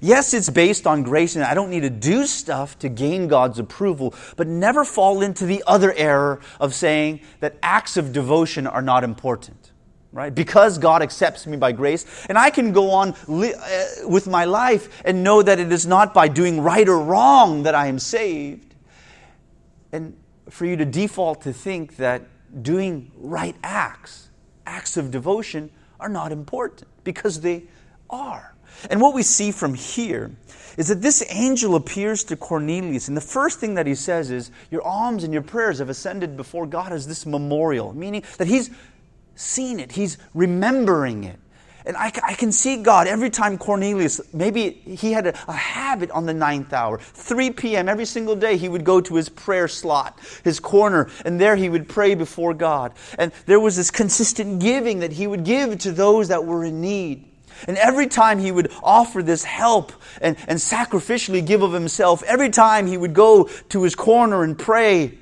Yes, 0.00 0.34
it's 0.34 0.50
based 0.50 0.86
on 0.86 1.02
grace, 1.02 1.34
and 1.34 1.44
I 1.44 1.54
don't 1.54 1.70
need 1.70 1.80
to 1.80 1.90
do 1.90 2.26
stuff 2.26 2.78
to 2.80 2.88
gain 2.88 3.28
God's 3.28 3.58
approval, 3.58 4.14
but 4.36 4.46
never 4.46 4.84
fall 4.84 5.22
into 5.22 5.46
the 5.46 5.64
other 5.66 5.92
error 5.94 6.40
of 6.60 6.74
saying 6.74 7.20
that 7.40 7.56
acts 7.62 7.96
of 7.96 8.12
devotion 8.12 8.66
are 8.66 8.82
not 8.82 9.04
important. 9.04 9.72
Right? 10.12 10.34
Because 10.34 10.78
God 10.78 11.02
accepts 11.02 11.46
me 11.46 11.56
by 11.56 11.70
grace, 11.70 12.04
and 12.28 12.36
I 12.36 12.50
can 12.50 12.72
go 12.72 12.90
on 12.90 13.14
li- 13.28 13.54
uh, 13.54 14.08
with 14.08 14.26
my 14.26 14.44
life 14.44 15.02
and 15.04 15.22
know 15.22 15.40
that 15.40 15.60
it 15.60 15.70
is 15.70 15.86
not 15.86 16.12
by 16.12 16.26
doing 16.26 16.60
right 16.60 16.88
or 16.88 16.98
wrong 16.98 17.62
that 17.62 17.76
I 17.76 17.86
am 17.86 18.00
saved. 18.00 18.69
And 19.92 20.16
for 20.48 20.66
you 20.66 20.76
to 20.76 20.84
default 20.84 21.42
to 21.42 21.52
think 21.52 21.96
that 21.96 22.22
doing 22.62 23.10
right 23.16 23.56
acts, 23.62 24.30
acts 24.66 24.96
of 24.96 25.10
devotion, 25.10 25.70
are 25.98 26.08
not 26.08 26.32
important 26.32 26.88
because 27.04 27.40
they 27.40 27.64
are. 28.08 28.54
And 28.88 29.00
what 29.00 29.14
we 29.14 29.22
see 29.22 29.50
from 29.50 29.74
here 29.74 30.30
is 30.76 30.88
that 30.88 31.02
this 31.02 31.24
angel 31.30 31.74
appears 31.74 32.24
to 32.24 32.36
Cornelius, 32.36 33.08
and 33.08 33.16
the 33.16 33.20
first 33.20 33.58
thing 33.58 33.74
that 33.74 33.86
he 33.86 33.94
says 33.94 34.30
is, 34.30 34.50
Your 34.70 34.82
alms 34.82 35.24
and 35.24 35.32
your 35.32 35.42
prayers 35.42 35.78
have 35.78 35.90
ascended 35.90 36.36
before 36.36 36.66
God 36.66 36.92
as 36.92 37.06
this 37.06 37.26
memorial, 37.26 37.92
meaning 37.92 38.22
that 38.38 38.46
he's 38.46 38.70
seen 39.34 39.80
it, 39.80 39.92
he's 39.92 40.18
remembering 40.34 41.24
it. 41.24 41.38
And 41.84 41.96
I, 41.96 42.12
I, 42.26 42.34
can 42.34 42.52
see 42.52 42.82
God 42.82 43.06
every 43.06 43.30
time 43.30 43.56
Cornelius, 43.58 44.20
maybe 44.32 44.70
he 44.70 45.12
had 45.12 45.26
a, 45.26 45.34
a, 45.48 45.52
habit 45.52 46.10
on 46.10 46.26
the 46.26 46.34
ninth 46.34 46.72
hour, 46.72 46.98
3 46.98 47.50
p.m. 47.52 47.88
every 47.88 48.04
single 48.04 48.36
day, 48.36 48.56
he 48.56 48.68
would 48.68 48.84
go 48.84 49.00
to 49.00 49.14
his 49.14 49.28
prayer 49.28 49.68
slot, 49.68 50.18
his 50.44 50.60
corner, 50.60 51.08
and 51.24 51.40
there 51.40 51.56
he 51.56 51.68
would 51.68 51.88
pray 51.88 52.14
before 52.14 52.54
God. 52.54 52.92
And 53.18 53.32
there 53.46 53.60
was 53.60 53.76
this 53.76 53.90
consistent 53.90 54.60
giving 54.60 55.00
that 55.00 55.12
he 55.12 55.26
would 55.26 55.44
give 55.44 55.78
to 55.78 55.92
those 55.92 56.28
that 56.28 56.44
were 56.44 56.64
in 56.64 56.80
need. 56.80 57.26
And 57.66 57.76
every 57.76 58.06
time 58.06 58.38
he 58.38 58.52
would 58.52 58.72
offer 58.82 59.22
this 59.22 59.44
help 59.44 59.92
and, 60.20 60.36
and 60.48 60.58
sacrificially 60.58 61.46
give 61.46 61.62
of 61.62 61.72
himself, 61.72 62.22
every 62.24 62.50
time 62.50 62.86
he 62.86 62.96
would 62.96 63.14
go 63.14 63.44
to 63.70 63.82
his 63.82 63.94
corner 63.94 64.42
and 64.42 64.58
pray, 64.58 65.18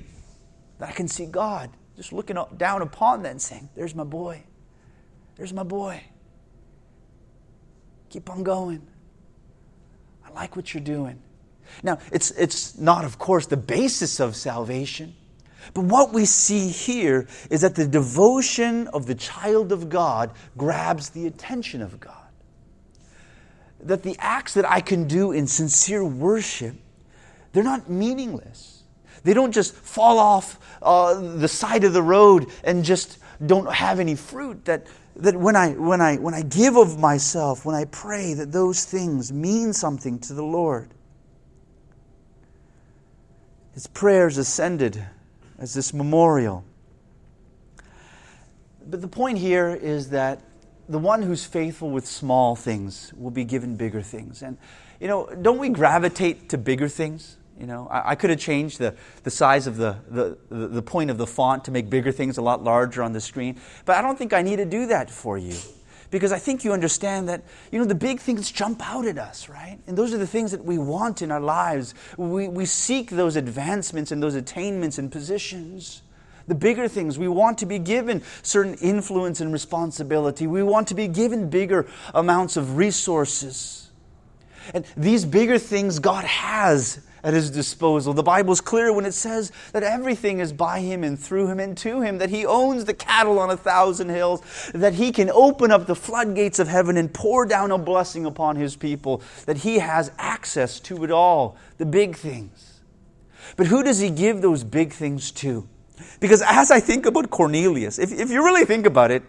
I 0.79 0.91
can 0.91 1.07
see 1.07 1.25
God 1.25 1.69
just 1.97 2.13
looking 2.13 2.37
down 2.55 2.81
upon 2.81 3.23
that 3.23 3.31
and 3.31 3.41
saying, 3.41 3.69
There's 3.75 3.93
my 3.93 4.05
boy. 4.05 4.43
There's 5.35 5.51
my 5.51 5.63
boy. 5.63 6.01
Keep 8.09 8.29
on 8.29 8.43
going. 8.43 8.85
I 10.25 10.31
like 10.31 10.55
what 10.55 10.73
you're 10.73 10.83
doing. 10.83 11.21
Now, 11.83 11.99
it's, 12.11 12.31
it's 12.31 12.77
not, 12.77 13.05
of 13.05 13.19
course, 13.19 13.45
the 13.45 13.57
basis 13.57 14.19
of 14.19 14.35
salvation. 14.35 15.15
But 15.73 15.85
what 15.85 16.13
we 16.13 16.25
see 16.25 16.69
here 16.69 17.27
is 17.49 17.61
that 17.61 17.75
the 17.75 17.87
devotion 17.87 18.87
of 18.87 19.05
the 19.05 19.15
child 19.15 19.71
of 19.71 19.89
God 19.89 20.31
grabs 20.57 21.09
the 21.09 21.27
attention 21.27 21.81
of 21.81 21.99
God 21.99 22.15
that 23.81 24.03
the 24.03 24.15
acts 24.19 24.53
that 24.53 24.69
I 24.69 24.81
can 24.81 25.07
do 25.07 25.31
in 25.31 25.47
sincere 25.47 26.03
worship, 26.03 26.75
they're 27.53 27.63
not 27.63 27.89
meaningless. 27.89 28.83
They 29.23 29.33
don't 29.33 29.51
just 29.51 29.73
fall 29.73 30.19
off 30.19 30.59
uh, 30.81 31.13
the 31.13 31.47
side 31.47 31.83
of 31.83 31.93
the 31.93 32.01
road 32.01 32.47
and 32.63 32.83
just 32.83 33.19
don't 33.45 33.71
have 33.71 33.99
any 33.99 34.15
fruit. 34.15 34.65
That, 34.65 34.87
that 35.19 35.35
when, 35.35 35.55
I, 35.55 35.73
when, 35.73 36.01
I, 36.01 36.17
when 36.17 36.33
I 36.33 36.41
give 36.41 36.77
of 36.77 36.97
myself, 36.99 37.65
when 37.65 37.75
I 37.75 37.85
pray, 37.85 38.33
that 38.33 38.51
those 38.51 38.85
things 38.85 39.31
mean 39.31 39.73
something 39.73 40.19
to 40.19 40.33
the 40.33 40.43
Lord. 40.43 40.89
His 43.73 43.87
prayers 43.87 44.37
ascended 44.37 45.05
as 45.57 45.73
this 45.73 45.93
memorial. 45.93 46.63
But 48.85 49.01
the 49.01 49.07
point 49.07 49.37
here 49.37 49.69
is 49.69 50.09
that 50.09 50.41
the 50.87 50.97
one 50.97 51.21
who's 51.21 51.45
faithful 51.45 51.91
with 51.91 52.05
small 52.05 52.55
things 52.55 53.13
will 53.15 53.29
be 53.29 53.43
given 53.43 53.75
bigger 53.75 54.01
things. 54.01 54.41
And, 54.41 54.57
you 54.99 55.07
know, 55.07 55.29
don't 55.41 55.59
we 55.59 55.69
gravitate 55.69 56.49
to 56.49 56.57
bigger 56.57 56.87
things? 56.87 57.37
You 57.59 57.67
know, 57.67 57.87
I, 57.89 58.11
I 58.11 58.15
could 58.15 58.29
have 58.29 58.39
changed 58.39 58.79
the, 58.79 58.95
the 59.23 59.31
size 59.31 59.67
of 59.67 59.77
the, 59.77 59.97
the, 60.09 60.37
the 60.49 60.81
point 60.81 61.09
of 61.09 61.17
the 61.17 61.27
font 61.27 61.65
to 61.65 61.71
make 61.71 61.89
bigger 61.89 62.11
things 62.11 62.37
a 62.37 62.41
lot 62.41 62.63
larger 62.63 63.03
on 63.03 63.11
the 63.11 63.21
screen, 63.21 63.59
but 63.85 63.97
I 63.97 64.01
don't 64.01 64.17
think 64.17 64.33
I 64.33 64.41
need 64.41 64.57
to 64.57 64.65
do 64.65 64.87
that 64.87 65.09
for 65.09 65.37
you. 65.37 65.55
Because 66.11 66.31
I 66.31 66.39
think 66.39 66.63
you 66.63 66.73
understand 66.73 67.29
that, 67.29 67.43
you 67.71 67.77
know, 67.77 67.85
the 67.85 67.93
big 67.93 68.19
things 68.19 68.51
jump 68.51 68.81
out 68.83 69.05
at 69.05 69.19
us, 69.19 69.47
right? 69.47 69.77
And 69.85 69.95
those 69.95 70.11
are 70.11 70.17
the 70.17 70.25
things 70.25 70.49
that 70.51 70.65
we 70.65 70.79
want 70.79 71.21
in 71.21 71.31
our 71.31 71.39
lives. 71.39 71.93
We, 72.17 72.47
we 72.47 72.65
seek 72.65 73.11
those 73.11 73.35
advancements 73.35 74.11
and 74.11 74.23
those 74.23 74.33
attainments 74.33 74.97
and 74.97 75.11
positions 75.11 76.01
the 76.47 76.55
bigger 76.55 76.87
things. 76.87 77.19
We 77.19 77.27
want 77.27 77.59
to 77.59 77.65
be 77.65 77.79
given 77.79 78.23
certain 78.41 78.73
influence 78.75 79.39
and 79.39 79.53
responsibility. 79.53 80.47
We 80.47 80.63
want 80.63 80.87
to 80.87 80.95
be 80.95 81.07
given 81.07 81.49
bigger 81.49 81.87
amounts 82.13 82.57
of 82.57 82.75
resources. 82.75 83.91
And 84.73 84.83
these 84.97 85.25
bigger 85.25 85.59
things 85.59 85.99
God 85.99 86.25
has 86.25 87.07
at 87.23 87.33
his 87.33 87.49
disposal. 87.49 88.13
The 88.13 88.23
Bible 88.23 88.53
is 88.53 88.61
clear 88.61 88.93
when 88.93 89.05
it 89.05 89.13
says 89.13 89.51
that 89.73 89.83
everything 89.83 90.39
is 90.39 90.53
by 90.53 90.79
him 90.79 91.03
and 91.03 91.19
through 91.19 91.47
him 91.47 91.59
and 91.59 91.77
to 91.79 92.01
him, 92.01 92.17
that 92.17 92.29
he 92.29 92.45
owns 92.45 92.85
the 92.85 92.93
cattle 92.93 93.39
on 93.39 93.49
a 93.49 93.57
thousand 93.57 94.09
hills, 94.09 94.41
that 94.73 94.93
he 94.93 95.11
can 95.11 95.29
open 95.29 95.71
up 95.71 95.85
the 95.87 95.95
floodgates 95.95 96.59
of 96.59 96.67
heaven 96.67 96.97
and 96.97 97.13
pour 97.13 97.45
down 97.45 97.71
a 97.71 97.77
blessing 97.77 98.25
upon 98.25 98.55
his 98.55 98.75
people, 98.75 99.21
that 99.45 99.57
he 99.57 99.79
has 99.79 100.11
access 100.17 100.79
to 100.81 101.03
it 101.03 101.11
all, 101.11 101.57
the 101.77 101.85
big 101.85 102.15
things. 102.15 102.81
But 103.55 103.67
who 103.67 103.83
does 103.83 103.99
he 103.99 104.09
give 104.09 104.41
those 104.41 104.63
big 104.63 104.93
things 104.93 105.31
to? 105.31 105.67
Because 106.19 106.41
as 106.41 106.71
I 106.71 106.79
think 106.79 107.05
about 107.05 107.29
Cornelius, 107.29 107.99
if, 107.99 108.11
if 108.11 108.29
you 108.29 108.43
really 108.43 108.65
think 108.65 108.85
about 108.85 109.11
it, 109.11 109.23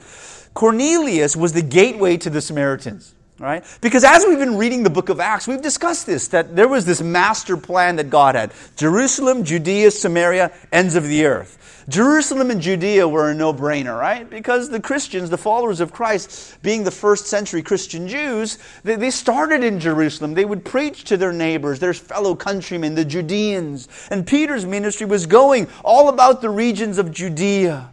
Cornelius 0.55 1.37
was 1.37 1.53
the 1.53 1.63
gateway 1.63 2.17
to 2.19 2.31
the 2.31 2.41
Samaritans. 2.41 3.15
Right? 3.41 3.65
Because 3.81 4.05
as 4.05 4.27
we've 4.29 4.39
been 4.39 4.59
reading 4.59 4.83
the 4.83 4.91
book 4.91 5.09
of 5.09 5.19
Acts, 5.19 5.49
we've 5.49 5.63
discussed 5.63 6.05
this 6.05 6.29
that 6.29 6.55
there 6.55 6.69
was 6.69 6.85
this 6.85 7.01
master 7.01 7.57
plan 7.57 7.97
that 7.97 8.11
God 8.11 8.35
had 8.35 8.53
Jerusalem, 8.77 9.45
Judea, 9.45 9.93
Samaria, 9.93 10.53
ends 10.71 10.95
of 10.95 11.05
the 11.05 11.25
earth. 11.25 11.57
Jerusalem 11.89 12.51
and 12.51 12.61
Judea 12.61 13.09
were 13.09 13.31
a 13.31 13.35
no 13.35 13.55
brainer, 13.55 13.99
right? 13.99 14.29
Because 14.29 14.69
the 14.69 14.79
Christians, 14.79 15.31
the 15.31 15.39
followers 15.39 15.81
of 15.81 15.91
Christ, 15.91 16.59
being 16.63 16.85
the 16.85 16.91
first 16.91 17.29
century 17.29 17.63
Christian 17.63 18.07
Jews, 18.09 18.59
they, 18.85 18.97
they 18.97 19.11
started 19.11 19.65
in 19.65 19.81
Jerusalem. 19.81 20.35
They 20.35 20.45
would 20.45 20.63
preach 20.63 21.05
to 21.05 21.17
their 21.17 21.33
neighbors, 21.33 21.79
their 21.79 21.95
fellow 21.95 22.35
countrymen, 22.35 22.95
the 22.95 23.07
Judeans. 23.07 23.89
And 24.11 24.27
Peter's 24.27 24.67
ministry 24.67 25.07
was 25.07 25.25
going 25.25 25.67
all 25.83 26.11
about 26.11 26.43
the 26.43 26.51
regions 26.51 26.99
of 26.99 27.11
Judea. 27.11 27.91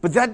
But 0.00 0.14
that 0.14 0.30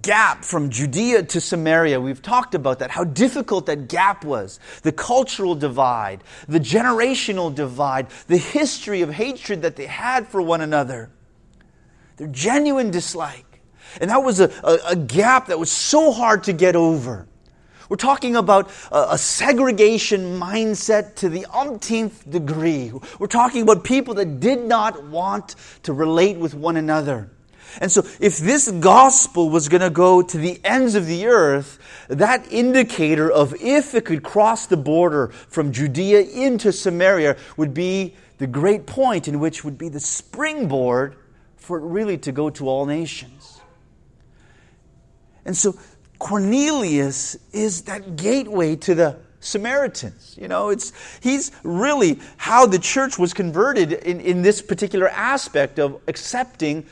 gap 0.00 0.44
from 0.44 0.70
Judea 0.70 1.24
to 1.24 1.40
Samaria. 1.40 2.00
We've 2.00 2.22
talked 2.22 2.54
about 2.54 2.78
that, 2.78 2.90
how 2.90 3.04
difficult 3.04 3.66
that 3.66 3.88
gap 3.88 4.24
was. 4.24 4.60
The 4.82 4.92
cultural 4.92 5.54
divide, 5.54 6.24
the 6.48 6.60
generational 6.60 7.54
divide, 7.54 8.08
the 8.28 8.38
history 8.38 9.02
of 9.02 9.10
hatred 9.10 9.62
that 9.62 9.76
they 9.76 9.86
had 9.86 10.26
for 10.26 10.40
one 10.40 10.60
another, 10.60 11.10
their 12.16 12.28
genuine 12.28 12.90
dislike. 12.90 13.60
And 14.00 14.10
that 14.10 14.22
was 14.22 14.40
a, 14.40 14.50
a, 14.64 14.78
a 14.92 14.96
gap 14.96 15.48
that 15.48 15.58
was 15.58 15.70
so 15.70 16.12
hard 16.12 16.44
to 16.44 16.52
get 16.52 16.76
over. 16.76 17.26
We're 17.88 17.96
talking 17.96 18.36
about 18.36 18.70
a, 18.90 19.08
a 19.10 19.18
segregation 19.18 20.40
mindset 20.40 21.14
to 21.16 21.28
the 21.28 21.44
umpteenth 21.52 22.30
degree. 22.30 22.90
We're 23.18 23.26
talking 23.26 23.60
about 23.60 23.84
people 23.84 24.14
that 24.14 24.40
did 24.40 24.64
not 24.64 25.04
want 25.08 25.56
to 25.82 25.92
relate 25.92 26.38
with 26.38 26.54
one 26.54 26.78
another. 26.78 27.30
And 27.80 27.90
so, 27.90 28.04
if 28.20 28.38
this 28.38 28.70
gospel 28.70 29.50
was 29.50 29.68
going 29.68 29.80
to 29.80 29.90
go 29.90 30.22
to 30.22 30.38
the 30.38 30.60
ends 30.64 30.94
of 30.94 31.06
the 31.06 31.26
earth, 31.26 31.78
that 32.08 32.50
indicator 32.52 33.30
of 33.30 33.54
if 33.60 33.94
it 33.94 34.04
could 34.04 34.22
cross 34.22 34.66
the 34.66 34.76
border 34.76 35.28
from 35.28 35.72
Judea 35.72 36.20
into 36.20 36.72
Samaria 36.72 37.36
would 37.56 37.72
be 37.72 38.14
the 38.38 38.46
great 38.46 38.86
point 38.86 39.28
in 39.28 39.40
which 39.40 39.64
would 39.64 39.78
be 39.78 39.88
the 39.88 40.00
springboard 40.00 41.16
for 41.56 41.78
it 41.78 41.82
really 41.82 42.18
to 42.18 42.32
go 42.32 42.50
to 42.50 42.68
all 42.68 42.86
nations. 42.86 43.60
And 45.44 45.56
so, 45.56 45.76
Cornelius 46.18 47.36
is 47.52 47.82
that 47.82 48.16
gateway 48.16 48.76
to 48.76 48.94
the 48.94 49.18
Samaritans. 49.42 50.36
You 50.40 50.48
know, 50.48 50.68
it's, 50.68 50.92
he's 51.20 51.50
really 51.64 52.20
how 52.36 52.66
the 52.66 52.78
church 52.78 53.18
was 53.18 53.34
converted 53.34 53.92
in, 53.92 54.20
in 54.20 54.42
this 54.42 54.62
particular 54.62 55.08
aspect 55.08 55.78
of 55.78 56.00
accepting 56.06 56.86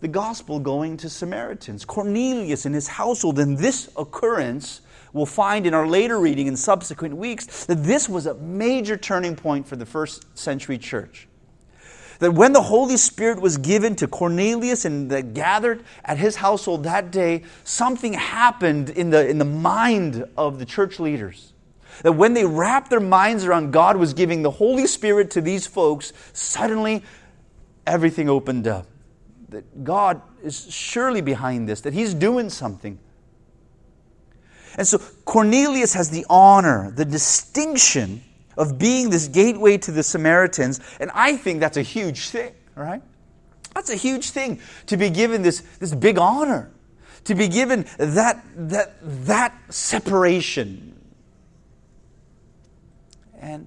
the 0.00 0.08
gospel 0.08 0.60
going 0.60 0.96
to 0.98 1.10
Samaritans. 1.10 1.84
Cornelius 1.84 2.66
and 2.66 2.74
his 2.74 2.88
household, 2.88 3.38
and 3.38 3.58
this 3.58 3.90
occurrence 3.96 4.80
we'll 5.12 5.26
find 5.26 5.66
in 5.66 5.74
our 5.74 5.86
later 5.86 6.18
reading 6.18 6.46
in 6.46 6.56
subsequent 6.56 7.16
weeks 7.16 7.66
that 7.66 7.82
this 7.82 8.08
was 8.08 8.26
a 8.26 8.34
major 8.34 8.96
turning 8.96 9.34
point 9.34 9.66
for 9.66 9.76
the 9.76 9.86
first 9.86 10.38
century 10.38 10.78
church. 10.78 11.26
That 12.18 12.32
when 12.32 12.52
the 12.52 12.62
Holy 12.62 12.96
Spirit 12.96 13.40
was 13.40 13.58
given 13.58 13.94
to 13.96 14.08
Cornelius 14.08 14.84
and 14.84 15.10
that 15.10 15.34
gathered 15.34 15.84
at 16.04 16.18
his 16.18 16.36
household 16.36 16.84
that 16.84 17.10
day, 17.10 17.44
something 17.64 18.12
happened 18.12 18.90
in 18.90 19.10
the, 19.10 19.28
in 19.28 19.38
the 19.38 19.44
mind 19.44 20.24
of 20.36 20.58
the 20.58 20.64
church 20.64 20.98
leaders. 20.98 21.52
That 22.02 22.12
when 22.12 22.34
they 22.34 22.44
wrapped 22.44 22.90
their 22.90 23.00
minds 23.00 23.44
around 23.44 23.72
God 23.72 23.96
was 23.96 24.14
giving 24.14 24.42
the 24.42 24.50
Holy 24.50 24.86
Spirit 24.86 25.30
to 25.32 25.40
these 25.40 25.66
folks, 25.66 26.12
suddenly 26.32 27.02
everything 27.86 28.28
opened 28.28 28.66
up. 28.66 28.86
That 29.48 29.84
God 29.84 30.20
is 30.42 30.72
surely 30.72 31.20
behind 31.20 31.68
this, 31.68 31.80
that 31.82 31.94
He's 31.94 32.14
doing 32.14 32.50
something. 32.50 32.98
And 34.76 34.86
so 34.86 34.98
Cornelius 35.24 35.94
has 35.94 36.10
the 36.10 36.24
honor, 36.30 36.92
the 36.92 37.04
distinction 37.04 38.22
of 38.56 38.78
being 38.78 39.10
this 39.10 39.28
gateway 39.28 39.78
to 39.78 39.92
the 39.92 40.02
Samaritans, 40.02 40.80
and 41.00 41.10
I 41.14 41.36
think 41.36 41.60
that's 41.60 41.76
a 41.76 41.82
huge 41.82 42.28
thing, 42.28 42.52
right? 42.74 43.02
That's 43.74 43.90
a 43.90 43.96
huge 43.96 44.30
thing 44.30 44.60
to 44.86 44.96
be 44.96 45.10
given 45.10 45.42
this, 45.42 45.60
this 45.78 45.94
big 45.94 46.18
honor, 46.18 46.70
to 47.24 47.34
be 47.34 47.48
given 47.48 47.86
that, 47.98 48.44
that, 48.56 48.96
that 49.00 49.54
separation. 49.70 51.00
And 53.40 53.66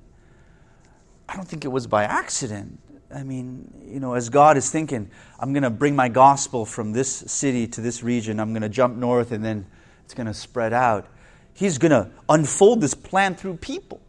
I 1.30 1.36
don't 1.38 1.48
think 1.48 1.64
it 1.64 1.70
was 1.70 1.88
by 1.88 2.04
accident. 2.04 2.80
I 3.14 3.24
mean, 3.24 3.72
you 3.86 4.00
know, 4.00 4.14
as 4.14 4.30
God 4.30 4.58
is 4.58 4.70
thinking, 4.70 5.10
I'm 5.40 5.54
going 5.54 5.64
to 5.64 5.70
bring 5.70 5.96
my 5.96 6.10
gospel 6.10 6.66
from 6.66 6.94
this 6.94 7.14
city 7.14 7.68
to 7.68 7.82
this 7.82 8.04
region, 8.04 8.40
I'm 8.40 8.52
going 8.52 8.62
to 8.62 8.70
jump 8.70 8.96
north 8.96 9.32
and 9.32 9.44
then 9.44 9.66
it's 10.06 10.14
going 10.14 10.28
to 10.28 10.34
spread 10.34 10.74
out. 10.74 11.08
He's 11.54 11.78
going 11.78 11.92
to 11.92 12.10
unfold 12.30 12.82
this 12.82 12.94
plan 12.94 13.36
through 13.36 13.58
people. 13.58 14.02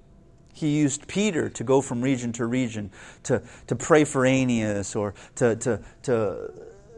He 0.53 0.79
used 0.79 1.09
Peter 1.09 1.49
to 1.51 1.65
go 1.65 1.81
from 1.81 2.03
region 2.03 2.33
to 2.35 2.47
region 2.47 2.91
to, 3.25 3.43
to 3.67 3.75
pray 3.75 4.05
for 4.05 4.25
Aeneas 4.25 4.95
or 4.95 5.15
to, 5.37 5.57
to, 5.57 5.81
to, 6.03 6.51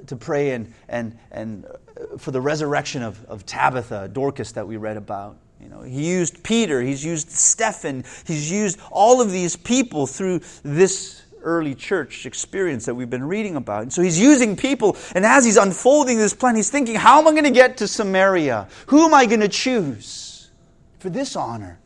to 0.06 0.16
pray 0.16 0.52
and, 0.52 0.72
and, 0.88 1.16
and 1.30 1.66
for 2.18 2.30
the 2.30 2.40
resurrection 2.40 3.02
of, 3.02 3.24
of 3.26 3.46
Tabitha, 3.46 4.08
Dorcas, 4.12 4.52
that 4.52 4.66
we 4.66 4.76
read 4.76 4.96
about. 4.96 5.38
You 5.60 5.68
know, 5.68 5.82
he 5.82 6.10
used 6.10 6.42
Peter, 6.42 6.82
he's 6.82 7.04
used 7.04 7.30
Stephen, 7.30 8.04
he's 8.26 8.50
used 8.50 8.78
all 8.90 9.22
of 9.22 9.30
these 9.30 9.56
people 9.56 10.06
through 10.06 10.40
this 10.62 11.22
early 11.44 11.74
church 11.74 12.26
experience 12.26 12.86
that 12.86 12.94
we've 12.94 13.10
been 13.10 13.24
reading 13.24 13.54
about. 13.56 13.82
And 13.82 13.92
so 13.92 14.02
he's 14.02 14.18
using 14.18 14.56
people, 14.56 14.96
and 15.14 15.24
as 15.24 15.44
he's 15.44 15.56
unfolding 15.56 16.18
this 16.18 16.34
plan, 16.34 16.56
he's 16.56 16.70
thinking, 16.70 16.96
how 16.96 17.20
am 17.20 17.28
I 17.28 17.30
going 17.32 17.44
to 17.44 17.50
get 17.50 17.76
to 17.78 17.88
Samaria? 17.88 18.68
Who 18.86 19.04
am 19.04 19.14
I 19.14 19.26
going 19.26 19.40
to 19.40 19.48
choose 19.48 20.50
for 20.98 21.10
this 21.10 21.36
honor? 21.36 21.78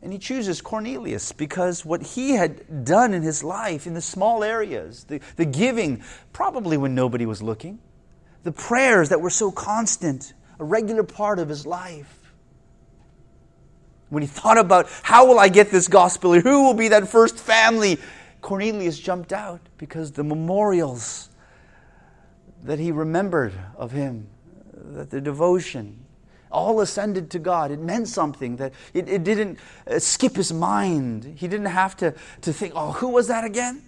And 0.00 0.12
he 0.12 0.18
chooses 0.18 0.60
Cornelius 0.60 1.32
because 1.32 1.84
what 1.84 2.02
he 2.02 2.30
had 2.30 2.84
done 2.84 3.12
in 3.12 3.22
his 3.22 3.42
life 3.42 3.86
in 3.86 3.94
the 3.94 4.00
small 4.00 4.44
areas, 4.44 5.04
the, 5.04 5.20
the 5.36 5.44
giving, 5.44 6.02
probably 6.32 6.76
when 6.76 6.94
nobody 6.94 7.26
was 7.26 7.42
looking, 7.42 7.80
the 8.44 8.52
prayers 8.52 9.08
that 9.08 9.20
were 9.20 9.30
so 9.30 9.50
constant, 9.50 10.32
a 10.60 10.64
regular 10.64 11.02
part 11.02 11.38
of 11.38 11.48
his 11.48 11.66
life. 11.66 12.17
When 14.10 14.22
he 14.22 14.26
thought 14.26 14.58
about 14.58 14.88
how 15.02 15.26
will 15.26 15.38
I 15.38 15.48
get 15.48 15.70
this 15.70 15.88
gospel, 15.88 16.38
who 16.40 16.64
will 16.64 16.74
be 16.74 16.88
that 16.88 17.08
first 17.08 17.38
family, 17.38 17.98
Cornelius 18.40 18.98
jumped 18.98 19.32
out 19.32 19.60
because 19.76 20.12
the 20.12 20.24
memorials 20.24 21.28
that 22.64 22.78
he 22.78 22.90
remembered 22.90 23.52
of 23.76 23.92
him, 23.92 24.28
that 24.74 25.10
the 25.10 25.20
devotion, 25.20 26.04
all 26.50 26.80
ascended 26.80 27.30
to 27.30 27.38
God. 27.38 27.70
It 27.70 27.78
meant 27.78 28.08
something, 28.08 28.56
that 28.56 28.72
it, 28.94 29.08
it 29.08 29.24
didn't 29.24 29.58
uh, 29.86 29.98
skip 29.98 30.36
his 30.36 30.52
mind. 30.52 31.34
He 31.36 31.48
didn't 31.48 31.66
have 31.66 31.96
to, 31.98 32.14
to 32.42 32.52
think, 32.52 32.72
oh, 32.74 32.92
who 32.92 33.08
was 33.08 33.28
that 33.28 33.44
again? 33.44 33.82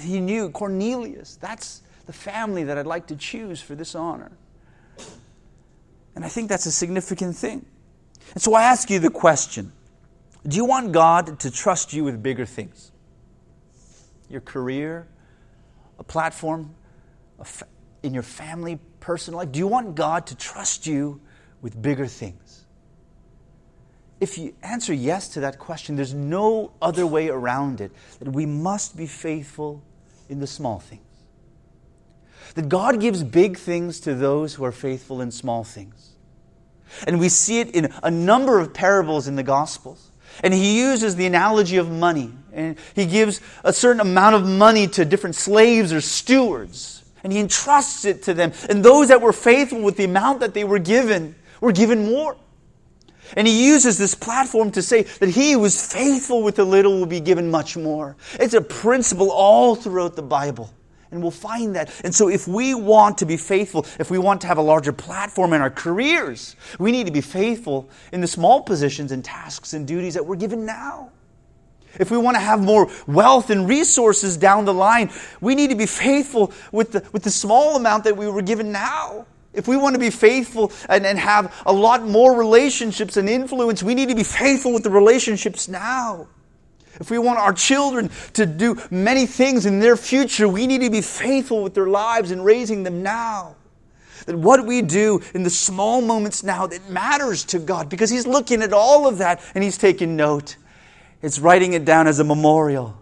He 0.00 0.20
knew 0.20 0.48
Cornelius. 0.50 1.36
That's 1.36 1.82
the 2.06 2.12
family 2.12 2.64
that 2.64 2.78
I'd 2.78 2.86
like 2.86 3.06
to 3.08 3.16
choose 3.16 3.60
for 3.60 3.74
this 3.74 3.94
honor. 3.94 4.32
And 6.16 6.24
I 6.24 6.28
think 6.28 6.48
that's 6.48 6.66
a 6.66 6.72
significant 6.72 7.36
thing. 7.36 7.66
And 8.32 8.42
so 8.42 8.54
I 8.54 8.62
ask 8.62 8.88
you 8.88 8.98
the 8.98 9.10
question 9.10 9.72
Do 10.46 10.56
you 10.56 10.64
want 10.64 10.92
God 10.92 11.38
to 11.40 11.50
trust 11.50 11.92
you 11.92 12.04
with 12.04 12.22
bigger 12.22 12.46
things? 12.46 12.92
Your 14.28 14.40
career, 14.40 15.06
a 15.98 16.04
platform, 16.04 16.74
a 17.38 17.44
fa- 17.44 17.66
in 18.02 18.14
your 18.14 18.22
family, 18.22 18.78
personal 19.00 19.38
life? 19.38 19.52
Do 19.52 19.58
you 19.58 19.66
want 19.66 19.94
God 19.94 20.26
to 20.28 20.36
trust 20.36 20.86
you 20.86 21.20
with 21.60 21.80
bigger 21.80 22.06
things? 22.06 22.64
If 24.20 24.38
you 24.38 24.54
answer 24.62 24.94
yes 24.94 25.28
to 25.30 25.40
that 25.40 25.58
question, 25.58 25.96
there's 25.96 26.14
no 26.14 26.72
other 26.80 27.06
way 27.06 27.28
around 27.28 27.80
it. 27.80 27.92
That 28.20 28.28
we 28.28 28.46
must 28.46 28.96
be 28.96 29.06
faithful 29.06 29.82
in 30.28 30.40
the 30.40 30.46
small 30.46 30.78
things. 30.78 31.02
That 32.54 32.68
God 32.68 33.00
gives 33.00 33.22
big 33.22 33.58
things 33.58 34.00
to 34.00 34.14
those 34.14 34.54
who 34.54 34.64
are 34.64 34.72
faithful 34.72 35.20
in 35.20 35.30
small 35.30 35.64
things. 35.64 36.13
And 37.06 37.18
we 37.18 37.28
see 37.28 37.60
it 37.60 37.70
in 37.70 37.92
a 38.02 38.10
number 38.10 38.58
of 38.58 38.72
parables 38.72 39.28
in 39.28 39.36
the 39.36 39.42
Gospels. 39.42 40.10
And 40.42 40.52
he 40.52 40.80
uses 40.80 41.16
the 41.16 41.26
analogy 41.26 41.76
of 41.76 41.90
money. 41.90 42.32
And 42.52 42.76
he 42.94 43.06
gives 43.06 43.40
a 43.62 43.72
certain 43.72 44.00
amount 44.00 44.34
of 44.36 44.46
money 44.46 44.86
to 44.88 45.04
different 45.04 45.36
slaves 45.36 45.92
or 45.92 46.00
stewards. 46.00 47.04
And 47.22 47.32
he 47.32 47.38
entrusts 47.38 48.04
it 48.04 48.22
to 48.24 48.34
them. 48.34 48.52
And 48.68 48.84
those 48.84 49.08
that 49.08 49.20
were 49.20 49.32
faithful 49.32 49.80
with 49.82 49.96
the 49.96 50.04
amount 50.04 50.40
that 50.40 50.54
they 50.54 50.64
were 50.64 50.78
given 50.78 51.34
were 51.60 51.72
given 51.72 52.06
more. 52.10 52.36
And 53.36 53.48
he 53.48 53.66
uses 53.66 53.96
this 53.96 54.14
platform 54.14 54.70
to 54.72 54.82
say 54.82 55.02
that 55.02 55.30
he 55.30 55.52
who 55.52 55.64
is 55.64 55.92
faithful 55.92 56.42
with 56.42 56.56
the 56.56 56.64
little 56.64 56.98
will 56.98 57.06
be 57.06 57.20
given 57.20 57.50
much 57.50 57.76
more. 57.76 58.16
It's 58.34 58.54
a 58.54 58.60
principle 58.60 59.30
all 59.30 59.74
throughout 59.74 60.14
the 60.14 60.22
Bible. 60.22 60.70
And 61.14 61.22
we'll 61.22 61.30
find 61.30 61.76
that. 61.76 61.92
And 62.02 62.12
so, 62.12 62.28
if 62.28 62.48
we 62.48 62.74
want 62.74 63.18
to 63.18 63.24
be 63.24 63.36
faithful, 63.36 63.86
if 64.00 64.10
we 64.10 64.18
want 64.18 64.40
to 64.40 64.48
have 64.48 64.58
a 64.58 64.62
larger 64.62 64.92
platform 64.92 65.52
in 65.52 65.60
our 65.60 65.70
careers, 65.70 66.56
we 66.80 66.90
need 66.90 67.06
to 67.06 67.12
be 67.12 67.20
faithful 67.20 67.88
in 68.12 68.20
the 68.20 68.26
small 68.26 68.62
positions 68.62 69.12
and 69.12 69.24
tasks 69.24 69.74
and 69.74 69.86
duties 69.86 70.14
that 70.14 70.26
we're 70.26 70.34
given 70.34 70.66
now. 70.66 71.12
If 72.00 72.10
we 72.10 72.18
want 72.18 72.34
to 72.34 72.40
have 72.40 72.60
more 72.60 72.90
wealth 73.06 73.50
and 73.50 73.68
resources 73.68 74.36
down 74.36 74.64
the 74.64 74.74
line, 74.74 75.12
we 75.40 75.54
need 75.54 75.70
to 75.70 75.76
be 75.76 75.86
faithful 75.86 76.52
with 76.72 76.90
the, 76.90 77.08
with 77.12 77.22
the 77.22 77.30
small 77.30 77.76
amount 77.76 78.02
that 78.02 78.16
we 78.16 78.26
were 78.26 78.42
given 78.42 78.72
now. 78.72 79.26
If 79.52 79.68
we 79.68 79.76
want 79.76 79.94
to 79.94 80.00
be 80.00 80.10
faithful 80.10 80.72
and, 80.88 81.06
and 81.06 81.16
have 81.16 81.62
a 81.64 81.72
lot 81.72 82.02
more 82.02 82.36
relationships 82.36 83.16
and 83.16 83.28
influence, 83.28 83.84
we 83.84 83.94
need 83.94 84.08
to 84.08 84.16
be 84.16 84.24
faithful 84.24 84.74
with 84.74 84.82
the 84.82 84.90
relationships 84.90 85.68
now. 85.68 86.26
If 87.00 87.10
we 87.10 87.18
want 87.18 87.38
our 87.38 87.52
children 87.52 88.10
to 88.34 88.46
do 88.46 88.80
many 88.90 89.26
things 89.26 89.66
in 89.66 89.80
their 89.80 89.96
future, 89.96 90.46
we 90.48 90.66
need 90.66 90.82
to 90.82 90.90
be 90.90 91.00
faithful 91.00 91.62
with 91.62 91.74
their 91.74 91.88
lives 91.88 92.30
and 92.30 92.44
raising 92.44 92.82
them 92.82 93.02
now. 93.02 93.56
That 94.26 94.36
what 94.36 94.64
we 94.64 94.80
do 94.80 95.20
in 95.34 95.42
the 95.42 95.50
small 95.50 96.00
moments 96.00 96.42
now 96.42 96.66
that 96.66 96.88
matters 96.88 97.44
to 97.46 97.58
God 97.58 97.88
because 97.88 98.10
He's 98.10 98.26
looking 98.26 98.62
at 98.62 98.72
all 98.72 99.08
of 99.08 99.18
that 99.18 99.42
and 99.54 99.64
He's 99.64 99.76
taking 99.76 100.16
note. 100.16 100.56
It's 101.20 101.38
writing 101.38 101.72
it 101.72 101.84
down 101.84 102.06
as 102.06 102.20
a 102.20 102.24
memorial. 102.24 102.96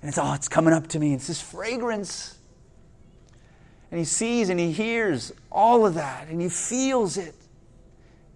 And 0.00 0.08
it's, 0.08 0.18
oh, 0.18 0.32
it's 0.32 0.48
coming 0.48 0.72
up 0.72 0.88
to 0.88 0.98
me. 0.98 1.14
It's 1.14 1.26
this 1.26 1.40
fragrance. 1.40 2.38
And 3.90 3.98
He 3.98 4.04
sees 4.04 4.48
and 4.48 4.58
He 4.58 4.72
hears 4.72 5.32
all 5.52 5.86
of 5.86 5.94
that 5.94 6.28
and 6.28 6.40
He 6.40 6.48
feels 6.48 7.18
it 7.18 7.34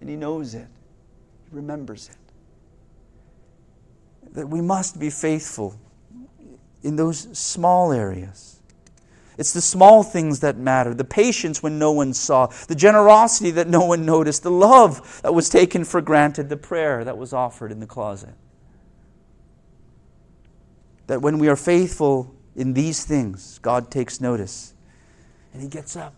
and 0.01 0.09
He 0.09 0.17
knows 0.17 0.55
it. 0.55 0.67
He 1.51 1.57
remembers 1.57 2.09
it 2.09 2.18
that 4.33 4.49
we 4.49 4.61
must 4.61 4.99
be 4.99 5.11
faithful 5.11 5.79
in 6.83 6.97
those 6.97 7.37
small 7.37 7.93
areas. 7.93 8.61
It's 9.37 9.53
the 9.53 9.61
small 9.61 10.03
things 10.03 10.41
that 10.41 10.57
matter. 10.57 10.93
The 10.95 11.05
patience 11.05 11.63
when 11.63 11.79
no 11.79 11.93
one 11.93 12.13
saw, 12.13 12.47
the 12.67 12.75
generosity 12.75 13.53
that 13.53 13.69
no 13.69 13.85
one 13.85 14.05
noticed, 14.05 14.43
the 14.43 14.51
love 14.51 15.21
that 15.23 15.33
was 15.33 15.49
taken 15.49 15.85
for 15.85 16.01
granted, 16.01 16.49
the 16.49 16.57
prayer 16.57 17.05
that 17.05 17.17
was 17.17 17.33
offered 17.33 17.71
in 17.71 17.79
the 17.79 17.87
closet. 17.87 18.35
That 21.07 21.23
when 21.23 21.39
we 21.39 21.49
are 21.49 21.57
faithful 21.57 22.35
in 22.57 22.75
these 22.75 23.05
things, 23.05 23.61
God 23.61 23.93
takes 23.93 24.21
notice. 24.21 24.75
And 25.53 25.63
He 25.63 25.69
gets 25.69 25.95
up. 25.97 26.15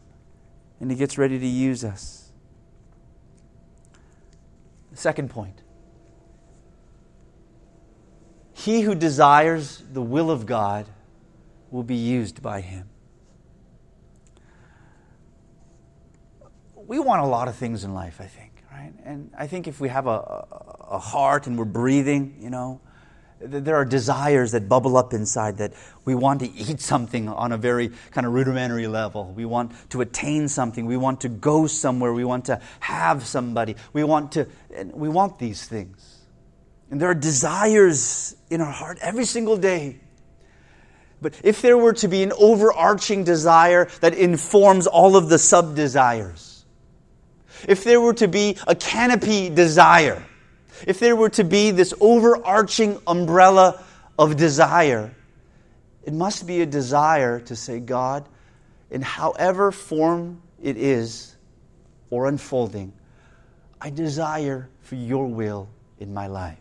And 0.81 0.91
He 0.91 0.97
gets 0.97 1.19
ready 1.19 1.39
to 1.39 1.47
use 1.47 1.85
us. 1.85 2.33
Second 4.95 5.31
point 5.31 5.63
he 8.61 8.83
who 8.83 8.95
desires 8.95 9.83
the 9.91 10.03
will 10.03 10.31
of 10.31 10.45
God 10.45 10.87
will 11.71 11.83
be 11.83 11.97
used 11.97 12.43
by 12.43 12.61
him. 12.61 12.89
We 16.77 16.99
want 16.99 17.23
a 17.23 17.27
lot 17.27 17.49
of 17.49 17.57
things 17.57 17.85
in 17.85 17.95
life, 17.95 18.21
I 18.21 18.27
think, 18.27 18.53
right? 18.71 18.93
And 19.05 19.31
I 19.39 19.47
think 19.47 19.67
if 19.67 19.81
we 19.81 19.89
have 19.89 20.07
a, 20.07 20.45
a 20.91 20.99
heart 20.99 21.47
and 21.47 21.57
we're 21.57 21.65
breathing, 21.65 22.37
you 22.39 22.51
know, 22.51 22.83
there 23.41 23.77
are 23.77 23.87
desires 23.87 24.53
that 24.53 24.69
bubble 24.69 24.99
up 24.99 25.15
inside 25.15 25.57
that 25.59 25.73
we 26.05 26.15
want 26.15 26.41
to 26.41 26.51
eat 26.53 26.81
something 26.81 27.31
on 27.31 27.53
a 27.53 27.57
very 27.57 27.91
kind 28.11 28.27
of 28.27 28.35
rudimentary 28.35 28.89
level. 28.89 29.33
We 29.33 29.47
want 29.47 29.73
to 29.91 30.03
attain 30.03 30.49
something. 30.49 30.85
We 30.85 30.99
want 30.99 31.23
to 31.23 31.31
go 31.31 31.67
somewhere. 31.67 32.13
We 32.13 32.25
want 32.25 32.45
to 32.47 32.61
have 32.81 33.25
somebody. 33.25 33.77
We 33.95 34.05
want 34.05 34.33
to, 34.33 34.47
we 34.93 35.09
want 35.09 35.39
these 35.39 35.65
things. 35.65 36.20
And 36.91 37.01
there 37.01 37.09
are 37.11 37.15
desires 37.15 38.35
in 38.51 38.61
our 38.61 38.71
heart 38.71 38.99
every 39.01 39.25
single 39.25 39.57
day. 39.57 40.01
But 41.23 41.35
if 41.45 41.63
there 41.63 41.77
were 41.77 41.93
to 41.95 42.09
be 42.09 42.23
an 42.23 42.33
overarching 42.37 43.25
desire 43.25 43.89
that 44.01 44.15
informs 44.15 44.87
all 44.87 45.17
of 45.17 45.29
the 45.29 45.39
sub 45.39 45.77
desires, 45.77 46.65
if 47.69 47.85
there 47.85 48.01
were 48.01 48.15
to 48.15 48.29
be 48.29 48.57
a 48.67 48.75
canopy 48.75 49.51
desire, 49.51 50.25
if 50.87 50.99
there 50.99 51.15
were 51.15 51.29
to 51.31 51.45
be 51.45 51.71
this 51.71 51.93
overarching 52.01 52.99
umbrella 53.07 53.85
of 54.19 54.37
desire, 54.37 55.15
it 56.05 56.15
must 56.15 56.47
be 56.47 56.63
a 56.63 56.67
desire 56.67 57.41
to 57.41 57.55
say, 57.55 57.81
God, 57.81 58.27
in 58.91 59.03
however 59.03 59.71
form 59.73 60.43
it 60.63 60.77
is 60.77 61.37
or 62.09 62.27
unfolding, 62.27 62.93
I 63.81 63.91
desire 63.91 64.69
for 64.81 64.95
your 64.95 65.27
will 65.27 65.69
in 65.99 66.13
my 66.13 66.27
life. 66.27 66.60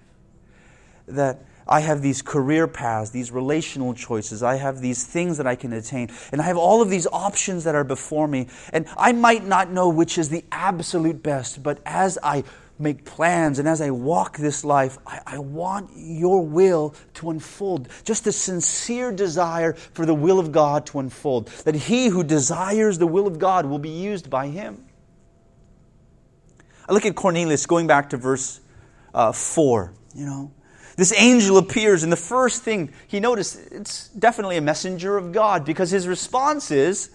That 1.09 1.43
I 1.69 1.81
have 1.81 2.01
these 2.01 2.23
career 2.23 2.67
paths, 2.67 3.11
these 3.11 3.31
relational 3.31 3.93
choices. 3.93 4.41
I 4.41 4.55
have 4.55 4.81
these 4.81 5.05
things 5.05 5.37
that 5.37 5.45
I 5.45 5.55
can 5.55 5.71
attain. 5.71 6.09
And 6.31 6.41
I 6.41 6.45
have 6.45 6.57
all 6.57 6.81
of 6.81 6.89
these 6.89 7.05
options 7.07 7.63
that 7.65 7.75
are 7.75 7.83
before 7.83 8.27
me. 8.27 8.47
And 8.73 8.87
I 8.97 9.11
might 9.11 9.45
not 9.45 9.69
know 9.69 9.87
which 9.89 10.17
is 10.17 10.29
the 10.29 10.43
absolute 10.51 11.21
best, 11.21 11.61
but 11.61 11.79
as 11.85 12.17
I 12.23 12.43
make 12.79 13.05
plans 13.05 13.59
and 13.59 13.67
as 13.67 13.81
I 13.81 13.91
walk 13.91 14.37
this 14.37 14.63
life, 14.63 14.97
I, 15.05 15.19
I, 15.27 15.37
want 15.37 15.91
your 15.95 16.45
will 16.45 16.95
to 17.15 17.29
unfold. 17.29 17.89
Just 18.05 18.25
a 18.25 18.31
sincere 18.31 19.11
desire 19.11 19.73
for 19.73 20.05
the 20.05 20.15
will 20.15 20.39
of 20.39 20.53
God 20.53 20.85
to 20.87 20.99
unfold. 20.99 21.47
That 21.65 21.75
he 21.75 22.07
who 22.07 22.23
desires 22.23 22.97
the 22.97 23.05
will 23.05 23.27
of 23.27 23.37
God 23.37 23.65
will 23.65 23.79
be 23.79 23.89
used 23.89 24.29
by 24.29 24.47
him. 24.47 24.85
I 26.87 26.93
look 26.93 27.05
at 27.05 27.15
Cornelius, 27.15 27.65
going 27.65 27.85
back 27.85 28.11
to 28.11 28.17
verse 28.17 28.61
uh, 29.13 29.33
4. 29.33 29.93
You 30.15 30.25
know, 30.25 30.51
this 30.99 31.13
angel 31.13 31.57
appears, 31.57 32.03
and 32.03 32.11
the 32.11 32.17
first 32.17 32.61
thing 32.61 32.91
he 33.07 33.21
noticed, 33.21 33.57
it's 33.71 34.09
definitely 34.09 34.57
a 34.57 34.61
messenger 34.61 35.15
of 35.15 35.31
God 35.31 35.63
because 35.63 35.89
his 35.91 36.09
response 36.09 36.71
is, 36.71 37.09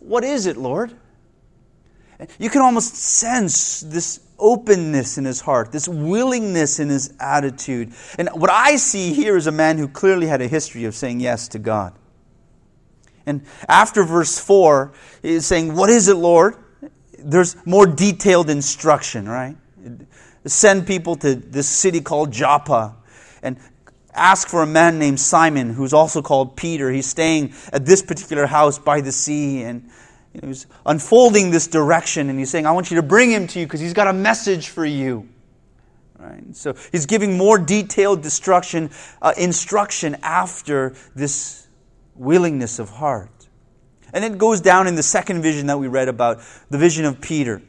What 0.00 0.24
is 0.24 0.46
it, 0.46 0.56
Lord? 0.56 0.96
You 2.40 2.50
can 2.50 2.60
almost 2.60 2.96
sense 2.96 3.80
this 3.82 4.18
openness 4.36 5.16
in 5.16 5.24
his 5.24 5.40
heart, 5.40 5.70
this 5.70 5.86
willingness 5.86 6.80
in 6.80 6.88
his 6.88 7.14
attitude. 7.20 7.92
And 8.18 8.28
what 8.30 8.50
I 8.50 8.76
see 8.76 9.12
here 9.12 9.36
is 9.36 9.46
a 9.46 9.52
man 9.52 9.78
who 9.78 9.86
clearly 9.86 10.26
had 10.26 10.42
a 10.42 10.48
history 10.48 10.84
of 10.86 10.96
saying 10.96 11.20
yes 11.20 11.46
to 11.48 11.60
God. 11.60 11.94
And 13.26 13.42
after 13.68 14.02
verse 14.02 14.40
4, 14.40 14.92
is 15.22 15.46
saying, 15.46 15.76
What 15.76 15.88
is 15.88 16.08
it, 16.08 16.16
Lord? 16.16 16.56
There's 17.16 17.54
more 17.64 17.86
detailed 17.86 18.50
instruction, 18.50 19.28
right? 19.28 19.56
Send 20.46 20.86
people 20.86 21.16
to 21.16 21.34
this 21.34 21.68
city 21.68 22.00
called 22.00 22.30
Joppa 22.30 22.96
and 23.42 23.58
ask 24.14 24.48
for 24.48 24.62
a 24.62 24.66
man 24.66 24.98
named 24.98 25.20
Simon, 25.20 25.74
who's 25.74 25.92
also 25.92 26.22
called 26.22 26.56
Peter. 26.56 26.90
He's 26.90 27.06
staying 27.06 27.54
at 27.72 27.84
this 27.84 28.02
particular 28.02 28.46
house 28.46 28.78
by 28.78 29.00
the 29.00 29.12
sea. 29.12 29.62
And 29.62 29.90
he's 30.32 30.66
unfolding 30.86 31.50
this 31.50 31.66
direction 31.66 32.30
and 32.30 32.38
he's 32.38 32.50
saying, 32.50 32.66
I 32.66 32.72
want 32.72 32.90
you 32.90 32.96
to 32.96 33.02
bring 33.02 33.30
him 33.30 33.46
to 33.48 33.60
you 33.60 33.66
because 33.66 33.80
he's 33.80 33.94
got 33.94 34.08
a 34.08 34.12
message 34.12 34.68
for 34.68 34.84
you. 34.84 35.28
Right? 36.18 36.54
So 36.54 36.74
he's 36.92 37.06
giving 37.06 37.38
more 37.38 37.58
detailed 37.58 38.22
destruction, 38.22 38.90
uh, 39.22 39.32
instruction 39.36 40.16
after 40.22 40.94
this 41.14 41.66
willingness 42.14 42.78
of 42.78 42.90
heart. 42.90 43.30
And 44.12 44.24
it 44.24 44.38
goes 44.38 44.60
down 44.60 44.86
in 44.86 44.96
the 44.96 45.02
second 45.02 45.40
vision 45.42 45.66
that 45.68 45.78
we 45.78 45.88
read 45.88 46.08
about, 46.08 46.40
the 46.68 46.78
vision 46.78 47.04
of 47.04 47.20
Peter. 47.20 47.62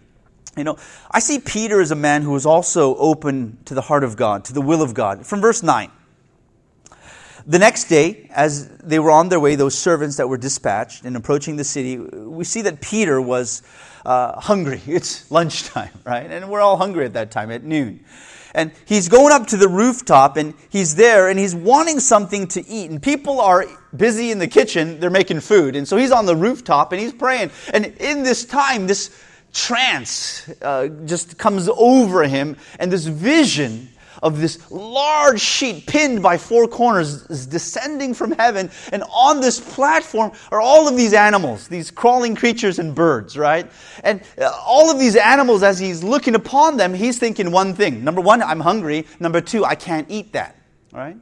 You 0.58 0.66
know, 0.66 0.78
I 1.10 1.20
see 1.20 1.40
Peter 1.40 1.80
as 1.80 1.92
a 1.92 1.96
man 1.96 2.24
who 2.24 2.32
was 2.32 2.46
also 2.46 2.96
open 2.96 3.58
to 3.66 3.74
the 3.74 3.82
heart 3.82 4.04
of 4.04 4.18
God, 4.18 4.46
to 4.46 4.54
the 4.54 4.62
will 4.62 4.82
of 4.82 4.94
God. 4.94 5.26
From 5.26 5.40
verse 5.40 5.64
9. 5.64 5.90
The 7.48 7.58
next 7.58 7.86
day, 7.86 8.30
as 8.32 8.68
they 8.78 9.00
were 9.00 9.12
on 9.12 9.30
their 9.30 9.40
way, 9.40 9.56
those 9.56 9.78
servants 9.78 10.18
that 10.18 10.28
were 10.28 10.38
dispatched 10.38 11.06
and 11.06 11.16
approaching 11.16 11.56
the 11.56 11.64
city, 11.64 11.98
we 11.98 12.44
see 12.44 12.62
that 12.64 12.82
Peter 12.82 13.20
was 13.20 13.64
uh, 14.06 14.40
hungry. 14.40 14.82
It's 14.88 15.30
lunchtime, 15.32 15.90
right? 16.06 16.30
And 16.30 16.50
we're 16.50 16.62
all 16.62 16.78
hungry 16.78 17.06
at 17.06 17.14
that 17.14 17.32
time, 17.32 17.50
at 17.50 17.64
noon. 17.64 18.04
And 18.54 18.72
he's 18.86 19.08
going 19.08 19.32
up 19.32 19.48
to 19.48 19.58
the 19.58 19.70
rooftop 19.70 20.36
and 20.36 20.54
he's 20.70 20.96
there 20.96 21.30
and 21.30 21.40
he's 21.40 21.56
wanting 21.56 22.02
something 22.02 22.48
to 22.50 22.68
eat. 22.68 22.92
And 22.92 23.02
people 23.02 23.40
are 23.40 23.66
busy 23.96 24.30
in 24.30 24.40
the 24.40 24.48
kitchen, 24.48 25.00
they're 25.00 25.10
making 25.10 25.40
food. 25.40 25.78
And 25.78 25.88
so 25.88 25.96
he's 25.96 26.12
on 26.12 26.26
the 26.26 26.36
rooftop 26.36 26.92
and 26.92 27.00
he's 27.00 27.14
praying. 27.14 27.52
And 27.74 27.86
in 27.86 28.24
this 28.24 28.44
time, 28.44 28.88
this 28.88 29.10
trance 29.54 30.50
uh, 30.62 30.88
just 31.06 31.38
comes 31.38 31.70
over 31.70 32.24
him 32.24 32.58
and 32.80 32.92
this 32.92 33.06
vision 33.06 33.90
of 34.22 34.40
this 34.40 34.70
large 34.72 35.42
sheet 35.42 35.88
pinned 35.88 36.22
by 36.22 36.38
four 36.38 36.68
corners 36.68 37.24
is 37.24 37.48
descending 37.48 38.14
from 38.14 38.32
heaven. 38.34 38.70
And 38.92 39.04
on 39.12 39.42
this 39.42 39.60
platform 39.60 40.32
are 40.52 40.62
all 40.62 40.88
of 40.88 40.96
these 40.96 41.14
animals, 41.14 41.68
these 41.68 41.90
crawling 41.92 42.36
creatures 42.36 42.80
and 42.80 42.94
birds, 42.94 43.38
right? 43.38 43.72
And 44.04 44.22
uh, 44.40 44.52
all 44.64 44.92
of 44.92 45.00
these 45.00 45.16
animals, 45.16 45.64
as 45.64 45.80
he's 45.80 46.04
looking 46.04 46.36
upon 46.36 46.78
them, 46.78 46.94
he's 46.94 47.18
thinking 47.18 47.52
one 47.52 47.74
thing. 47.74 48.04
Number 48.04 48.22
one, 48.22 48.44
I'm 48.44 48.60
hungry. 48.60 49.08
Number 49.20 49.42
two, 49.42 49.66
I 49.66 49.76
can't 49.76 50.10
eat 50.10 50.34
that, 50.34 50.56
right? 50.92 51.18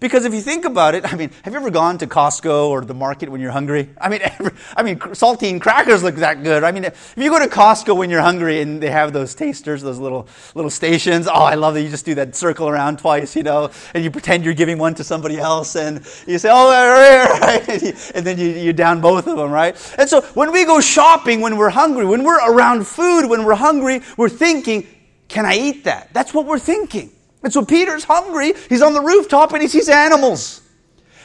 Because 0.00 0.24
if 0.24 0.32
you 0.32 0.40
think 0.40 0.64
about 0.64 0.94
it, 0.94 1.12
I 1.12 1.16
mean, 1.16 1.30
have 1.42 1.52
you 1.52 1.58
ever 1.58 1.70
gone 1.70 1.98
to 1.98 2.06
Costco 2.06 2.68
or 2.68 2.84
the 2.84 2.94
market 2.94 3.28
when 3.28 3.40
you're 3.40 3.50
hungry? 3.50 3.90
I 4.00 4.08
mean, 4.08 4.20
every, 4.38 4.52
I 4.76 4.84
mean, 4.84 4.98
saltine 4.98 5.60
crackers 5.60 6.04
look 6.04 6.16
that 6.16 6.44
good. 6.44 6.62
I 6.62 6.70
mean, 6.70 6.84
if 6.84 7.14
you 7.16 7.30
go 7.30 7.38
to 7.40 7.46
Costco 7.46 7.96
when 7.96 8.08
you're 8.08 8.20
hungry 8.20 8.60
and 8.60 8.80
they 8.80 8.90
have 8.90 9.12
those 9.12 9.34
tasters, 9.34 9.82
those 9.82 9.98
little 9.98 10.28
little 10.54 10.70
stations, 10.70 11.26
oh, 11.26 11.42
I 11.42 11.54
love 11.54 11.74
that 11.74 11.82
you 11.82 11.88
just 11.88 12.04
do 12.04 12.14
that 12.14 12.36
circle 12.36 12.68
around 12.68 13.00
twice, 13.00 13.34
you 13.34 13.42
know, 13.42 13.70
and 13.92 14.04
you 14.04 14.10
pretend 14.10 14.44
you're 14.44 14.54
giving 14.54 14.78
one 14.78 14.94
to 14.94 15.04
somebody 15.04 15.38
else, 15.38 15.74
and 15.74 15.98
you 16.26 16.38
say, 16.38 16.50
oh, 16.52 17.38
right, 17.40 17.68
and, 17.68 17.82
you, 17.82 17.92
and 18.14 18.24
then 18.24 18.38
you, 18.38 18.48
you 18.48 18.72
down 18.72 19.00
both 19.00 19.26
of 19.26 19.36
them, 19.36 19.50
right? 19.50 19.74
And 19.98 20.08
so 20.08 20.22
when 20.34 20.52
we 20.52 20.64
go 20.64 20.80
shopping, 20.80 21.40
when 21.40 21.56
we're 21.56 21.70
hungry, 21.70 22.06
when 22.06 22.22
we're 22.22 22.38
around 22.48 22.86
food, 22.86 23.28
when 23.28 23.44
we're 23.44 23.54
hungry, 23.54 24.02
we're 24.16 24.28
thinking, 24.28 24.86
can 25.26 25.44
I 25.44 25.56
eat 25.58 25.84
that? 25.84 26.14
That's 26.14 26.32
what 26.32 26.46
we're 26.46 26.60
thinking. 26.60 27.10
And 27.48 27.52
so 27.54 27.64
Peter's 27.64 28.04
hungry. 28.04 28.52
He's 28.68 28.82
on 28.82 28.92
the 28.92 29.00
rooftop 29.00 29.54
and 29.54 29.62
he 29.62 29.68
sees 29.68 29.88
animals. 29.88 30.60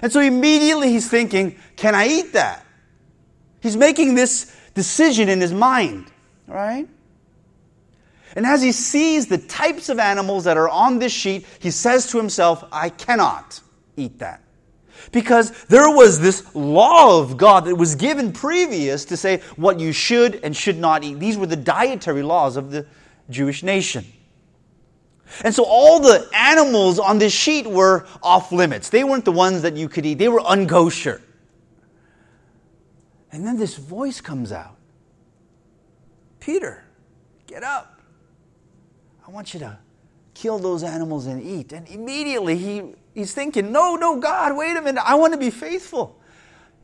And 0.02 0.10
so 0.10 0.22
immediately 0.22 0.88
he's 0.90 1.10
thinking, 1.10 1.58
can 1.76 1.96
I 1.96 2.08
eat 2.08 2.32
that? 2.32 2.66
He's 3.60 3.76
making 3.76 4.16
this 4.16 4.56
decision 4.74 5.28
in 5.28 5.42
his 5.42 5.52
mind, 5.52 6.10
right? 6.48 6.88
And 8.38 8.46
as 8.46 8.62
he 8.62 8.72
sees 8.72 9.28
the 9.28 9.38
types 9.38 9.90
of 9.90 10.00
animals 10.00 10.46
that 10.46 10.56
are 10.56 10.70
on 10.70 10.98
this 10.98 11.12
sheet, 11.12 11.46
he 11.60 11.72
says 11.72 12.10
to 12.12 12.18
himself, 12.20 12.64
I 12.72 12.88
cannot 12.88 13.60
eat 13.98 14.20
that. 14.20 14.42
Because 15.12 15.52
there 15.66 15.94
was 15.94 16.22
this 16.22 16.56
law 16.56 17.20
of 17.20 17.36
God 17.36 17.66
that 17.66 17.76
was 17.76 17.96
given 17.96 18.32
previous 18.32 19.04
to 19.04 19.18
say 19.18 19.42
what 19.58 19.78
you 19.78 19.92
should 19.92 20.40
and 20.42 20.56
should 20.56 20.78
not 20.78 21.04
eat. 21.04 21.20
These 21.20 21.36
were 21.36 21.48
the 21.48 21.58
dietary 21.58 22.24
laws 22.24 22.56
of 22.56 22.72
the 22.72 22.86
Jewish 23.30 23.62
nation. 23.62 24.06
And 25.44 25.54
so 25.54 25.64
all 25.64 26.00
the 26.00 26.30
animals 26.34 27.00
on 27.00 27.18
this 27.18 27.34
sheet 27.34 27.66
were 27.66 28.06
off 28.22 28.52
limits. 28.52 28.90
They 28.90 29.04
weren't 29.04 29.26
the 29.26 29.32
ones 29.32 29.62
that 29.64 29.76
you 29.76 29.90
could 29.90 30.06
eat, 30.06 30.18
they 30.18 30.28
were 30.28 30.42
unkosher. 30.42 31.22
And 33.32 33.46
then 33.46 33.58
this 33.58 33.76
voice 33.76 34.22
comes 34.22 34.52
out 34.52 34.78
Peter, 36.40 36.84
get 37.48 37.64
up. 37.64 38.02
I 39.26 39.32
want 39.32 39.54
you 39.54 39.62
to 39.62 39.80
kill 40.34 40.60
those 40.60 40.84
animals 40.84 41.26
and 41.26 41.42
eat. 41.42 41.72
And 41.72 41.88
immediately 41.88 42.58
he, 42.58 42.94
he's 43.14 43.34
thinking, 43.34 43.72
No, 43.72 43.96
no, 43.96 44.18
God, 44.20 44.58
wait 44.58 44.76
a 44.76 44.82
minute. 44.82 45.02
I 45.06 45.16
want 45.16 45.34
to 45.34 45.40
be 45.40 45.50
faithful. 45.50 46.20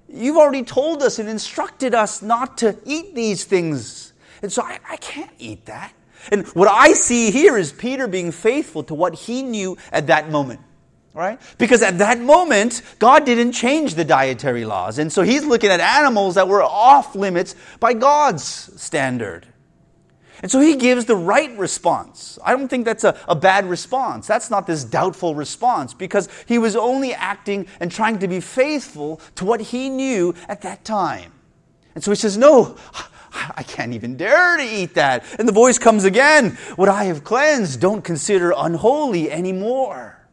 You've 0.07 0.38
already 0.38 0.63
told 0.63 1.03
us 1.03 1.19
and 1.19 1.29
instructed 1.29 1.93
us 1.93 2.21
not 2.21 2.57
to 2.59 2.77
eat 2.85 3.13
these 3.13 3.43
things. 3.43 4.13
And 4.41 4.51
so 4.51 4.63
I, 4.63 4.79
I 4.89 4.97
can't 4.97 5.33
eat 5.38 5.65
that. 5.65 5.93
And 6.32 6.47
what 6.47 6.67
I 6.67 6.93
see 6.93 7.32
here 7.32 7.58
is 7.58 7.71
Peter 7.71 8.08
being 8.08 8.32
faithful 8.32 8.84
to 8.84 8.93
what 8.93 9.15
he 9.15 9.41
knew 9.41 9.77
at 9.91 10.08
that 10.08 10.29
moment. 10.29 10.62
Right? 11.13 11.41
Because 11.58 11.82
at 11.82 11.97
that 11.97 12.19
moment, 12.19 12.82
God 12.99 13.25
didn't 13.25 13.53
change 13.53 13.95
the 13.95 14.05
dietary 14.05 14.63
laws. 14.63 14.99
And 14.99 15.12
so 15.12 15.23
he's 15.23 15.43
looking 15.43 15.71
at 15.71 15.79
animals 15.79 16.36
that 16.36 16.47
were 16.47 16.63
off 16.63 17.15
limits 17.15 17.55
by 17.79 17.93
God's 17.93 18.43
standard. 18.43 19.47
And 20.41 20.49
so 20.49 20.62
he 20.62 20.77
gives 20.77 21.05
the 21.05 21.15
right 21.15 21.58
response. 21.58 22.39
I 22.43 22.55
don't 22.55 22.69
think 22.69 22.86
that's 22.86 23.03
a, 23.03 23.17
a, 23.27 23.36
bad 23.36 23.65
response. 23.65 24.25
That's 24.27 24.49
not 24.49 24.67
this 24.67 24.86
doubtful 24.86 25.36
response 25.36 25.93
because 25.93 26.29
he 26.47 26.58
was 26.58 26.75
only 26.75 27.13
acting 27.13 27.67
and 27.79 27.91
trying 27.91 28.19
to 28.19 28.27
be 28.27 28.39
faithful 28.39 29.19
to 29.36 29.43
what 29.43 29.60
he 29.60 29.89
knew 29.89 30.34
at 30.47 30.62
that 30.62 30.86
time. 30.86 31.34
And 31.93 32.03
so 32.03 32.12
he 32.12 32.15
says, 32.15 32.38
No, 32.38 32.77
I 33.55 33.63
can't 33.63 33.93
even 33.93 34.17
dare 34.17 34.57
to 34.57 34.63
eat 34.63 34.95
that. 34.95 35.23
And 35.37 35.47
the 35.47 35.53
voice 35.53 35.77
comes 35.77 36.05
again 36.05 36.57
What 36.75 36.89
I 36.89 37.05
have 37.05 37.23
cleansed, 37.23 37.79
don't 37.79 38.03
consider 38.03 38.53
unholy 38.55 39.31
anymore. 39.31 40.27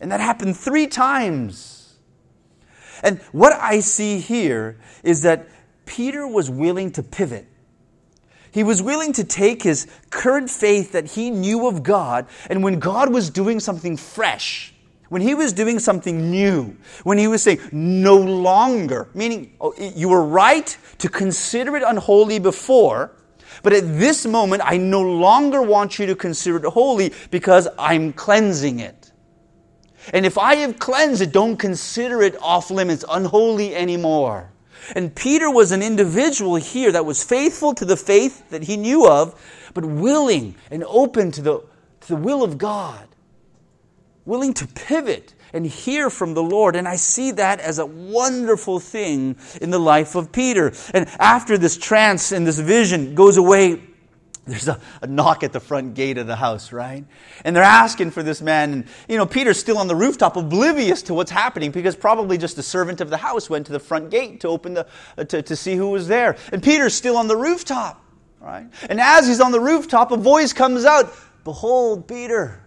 And 0.00 0.12
that 0.12 0.20
happened 0.20 0.56
three 0.56 0.86
times. 0.86 1.96
And 3.02 3.20
what 3.32 3.52
I 3.52 3.80
see 3.80 4.20
here 4.20 4.78
is 5.02 5.22
that 5.22 5.48
Peter 5.86 6.26
was 6.26 6.50
willing 6.50 6.92
to 6.92 7.02
pivot. 7.02 7.46
He 8.50 8.62
was 8.62 8.82
willing 8.82 9.12
to 9.14 9.24
take 9.24 9.62
his 9.62 9.86
current 10.10 10.50
faith 10.50 10.92
that 10.92 11.12
he 11.12 11.30
knew 11.30 11.66
of 11.66 11.82
God, 11.82 12.26
and 12.48 12.62
when 12.62 12.78
God 12.78 13.12
was 13.12 13.30
doing 13.30 13.60
something 13.60 13.96
fresh, 13.96 14.74
when 15.08 15.22
he 15.22 15.34
was 15.34 15.52
doing 15.52 15.78
something 15.78 16.30
new, 16.30 16.76
when 17.04 17.18
he 17.18 17.26
was 17.26 17.42
saying, 17.42 17.60
no 17.72 18.16
longer, 18.16 19.08
meaning 19.14 19.54
oh, 19.60 19.74
you 19.78 20.08
were 20.08 20.24
right 20.24 20.76
to 20.98 21.08
consider 21.08 21.76
it 21.76 21.82
unholy 21.86 22.38
before, 22.38 23.12
but 23.62 23.72
at 23.72 23.84
this 23.98 24.26
moment, 24.26 24.62
I 24.64 24.76
no 24.76 25.02
longer 25.02 25.62
want 25.62 25.98
you 25.98 26.06
to 26.06 26.14
consider 26.14 26.58
it 26.58 26.64
holy 26.64 27.12
because 27.30 27.66
I'm 27.78 28.12
cleansing 28.12 28.80
it. 28.80 29.12
And 30.12 30.24
if 30.24 30.38
I 30.38 30.56
have 30.56 30.78
cleansed 30.78 31.22
it, 31.22 31.32
don't 31.32 31.56
consider 31.56 32.22
it 32.22 32.36
off 32.40 32.70
limits, 32.70 33.04
unholy 33.10 33.74
anymore. 33.74 34.52
And 34.94 35.14
Peter 35.14 35.50
was 35.50 35.72
an 35.72 35.82
individual 35.82 36.56
here 36.56 36.92
that 36.92 37.04
was 37.04 37.22
faithful 37.22 37.74
to 37.74 37.84
the 37.84 37.96
faith 37.96 38.48
that 38.50 38.64
he 38.64 38.76
knew 38.76 39.06
of, 39.06 39.38
but 39.74 39.84
willing 39.84 40.54
and 40.70 40.84
open 40.84 41.30
to 41.32 41.42
the, 41.42 41.60
to 42.02 42.08
the 42.08 42.16
will 42.16 42.42
of 42.42 42.58
God, 42.58 43.06
willing 44.28 44.52
to 44.52 44.66
pivot 44.66 45.34
and 45.54 45.66
hear 45.66 46.10
from 46.10 46.34
the 46.34 46.42
Lord. 46.42 46.76
And 46.76 46.86
I 46.86 46.96
see 46.96 47.30
that 47.32 47.60
as 47.60 47.78
a 47.78 47.86
wonderful 47.86 48.78
thing 48.78 49.36
in 49.60 49.70
the 49.70 49.78
life 49.78 50.14
of 50.14 50.30
Peter. 50.30 50.72
And 50.92 51.08
after 51.18 51.56
this 51.56 51.78
trance 51.78 52.30
and 52.30 52.46
this 52.46 52.58
vision 52.58 53.14
goes 53.14 53.38
away, 53.38 53.80
there's 54.46 54.68
a, 54.68 54.80
a, 55.02 55.06
knock 55.06 55.42
at 55.42 55.52
the 55.52 55.60
front 55.60 55.94
gate 55.94 56.18
of 56.18 56.26
the 56.26 56.36
house, 56.36 56.72
right? 56.72 57.04
And 57.44 57.56
they're 57.56 57.62
asking 57.62 58.10
for 58.10 58.22
this 58.22 58.40
man. 58.40 58.72
And, 58.72 58.84
you 59.08 59.16
know, 59.16 59.26
Peter's 59.26 59.58
still 59.58 59.78
on 59.78 59.88
the 59.88 59.96
rooftop, 59.96 60.36
oblivious 60.36 61.02
to 61.02 61.14
what's 61.14 61.30
happening, 61.30 61.70
because 61.70 61.96
probably 61.96 62.38
just 62.38 62.56
a 62.58 62.62
servant 62.62 63.00
of 63.00 63.10
the 63.10 63.18
house 63.18 63.50
went 63.50 63.66
to 63.66 63.72
the 63.72 63.80
front 63.80 64.10
gate 64.10 64.40
to 64.40 64.48
open 64.48 64.74
the, 64.74 64.86
uh, 65.16 65.24
to, 65.24 65.42
to 65.42 65.56
see 65.56 65.74
who 65.74 65.90
was 65.90 66.08
there. 66.08 66.36
And 66.52 66.62
Peter's 66.62 66.94
still 66.94 67.16
on 67.16 67.28
the 67.28 67.36
rooftop, 67.36 68.02
right? 68.40 68.66
And 68.88 69.00
as 69.00 69.26
he's 69.26 69.40
on 69.40 69.52
the 69.52 69.60
rooftop, 69.60 70.12
a 70.12 70.16
voice 70.16 70.52
comes 70.52 70.84
out 70.84 71.14
Behold, 71.44 72.06
Peter. 72.08 72.62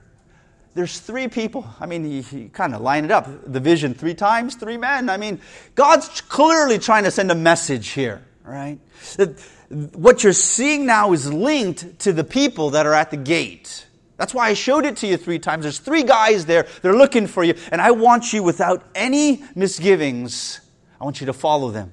There's 0.73 0.99
three 0.99 1.27
people. 1.27 1.67
I 1.79 1.85
mean, 1.85 2.23
he, 2.23 2.49
kind 2.49 2.73
of 2.73 2.81
lined 2.81 3.05
it 3.05 3.11
up. 3.11 3.27
The 3.45 3.59
vision 3.59 3.93
three 3.93 4.13
times, 4.13 4.55
three 4.55 4.77
men. 4.77 5.09
I 5.09 5.17
mean, 5.17 5.41
God's 5.75 6.21
clearly 6.21 6.79
trying 6.79 7.03
to 7.03 7.11
send 7.11 7.29
a 7.29 7.35
message 7.35 7.89
here, 7.89 8.23
right? 8.43 8.79
That 9.17 9.39
what 9.69 10.23
you're 10.23 10.33
seeing 10.33 10.85
now 10.85 11.11
is 11.11 11.31
linked 11.31 11.99
to 11.99 12.13
the 12.13 12.23
people 12.23 12.69
that 12.71 12.85
are 12.85 12.93
at 12.93 13.11
the 13.11 13.17
gate. 13.17 13.85
That's 14.15 14.33
why 14.33 14.49
I 14.49 14.53
showed 14.53 14.85
it 14.85 14.97
to 14.97 15.07
you 15.07 15.17
three 15.17 15.39
times. 15.39 15.63
There's 15.63 15.79
three 15.79 16.03
guys 16.03 16.45
there. 16.45 16.67
They're 16.81 16.95
looking 16.95 17.27
for 17.27 17.43
you. 17.43 17.55
And 17.71 17.81
I 17.81 17.91
want 17.91 18.31
you, 18.31 18.43
without 18.43 18.83
any 18.95 19.43
misgivings, 19.55 20.61
I 20.99 21.03
want 21.03 21.19
you 21.19 21.25
to 21.25 21.33
follow 21.33 21.71
them. 21.71 21.91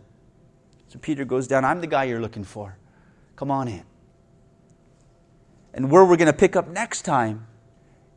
So 0.89 0.99
Peter 0.99 1.25
goes 1.25 1.49
down. 1.49 1.65
I'm 1.65 1.81
the 1.81 1.87
guy 1.87 2.05
you're 2.05 2.21
looking 2.21 2.45
for. 2.45 2.77
Come 3.35 3.51
on 3.51 3.67
in. 3.67 3.83
And 5.75 5.91
where 5.91 6.05
we're 6.05 6.17
going 6.17 6.27
to 6.27 6.33
pick 6.33 6.55
up 6.55 6.69
next 6.69 7.03
time 7.03 7.47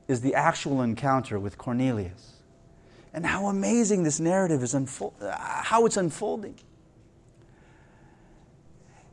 is 0.08 0.22
the 0.22 0.36
actual 0.36 0.82
encounter 0.82 1.40
with 1.40 1.58
Cornelius. 1.58 2.34
And 3.14 3.26
how 3.26 3.48
amazing 3.48 4.04
this 4.04 4.20
narrative 4.20 4.64
is 4.64 4.74
unfold, 4.74 5.14
uh, 5.22 5.36
how 5.38 5.86
it's 5.86 5.98
unfolding. 5.98 6.56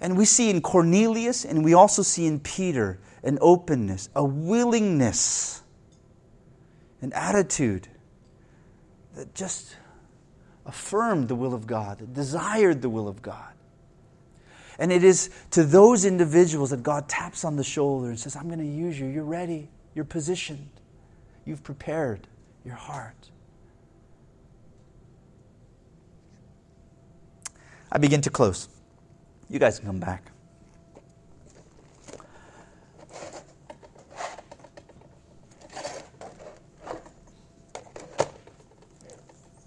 And 0.00 0.16
we 0.16 0.24
see 0.24 0.50
in 0.50 0.60
Cornelius 0.60 1.44
and 1.44 1.64
we 1.64 1.74
also 1.74 2.02
see 2.02 2.26
in 2.26 2.38
Peter 2.40 3.00
an 3.22 3.38
openness, 3.40 4.08
a 4.14 4.24
willingness, 4.24 5.62
an 7.00 7.12
attitude 7.12 7.88
that 9.16 9.34
just 9.34 9.76
affirmed 10.64 11.26
the 11.28 11.34
will 11.34 11.54
of 11.54 11.66
God, 11.66 11.98
that 11.98 12.14
desired 12.14 12.82
the 12.82 12.88
will 12.88 13.08
of 13.08 13.22
God. 13.22 13.52
And 14.78 14.92
it 14.92 15.02
is 15.02 15.30
to 15.50 15.64
those 15.64 16.04
individuals 16.04 16.70
that 16.70 16.84
God 16.84 17.08
taps 17.08 17.44
on 17.44 17.56
the 17.56 17.64
shoulder 17.64 18.08
and 18.08 18.18
says, 18.18 18.36
I'm 18.36 18.46
going 18.46 18.60
to 18.60 18.64
use 18.64 18.98
you. 18.98 19.06
You're 19.06 19.24
ready. 19.24 19.68
You're 19.98 20.04
positioned. 20.04 20.70
You've 21.44 21.64
prepared 21.64 22.28
your 22.64 22.76
heart. 22.76 23.30
I 27.90 27.98
begin 27.98 28.20
to 28.20 28.30
close. 28.30 28.68
You 29.50 29.58
guys 29.58 29.80
can 29.80 29.88
come 29.88 29.98
back. 29.98 30.30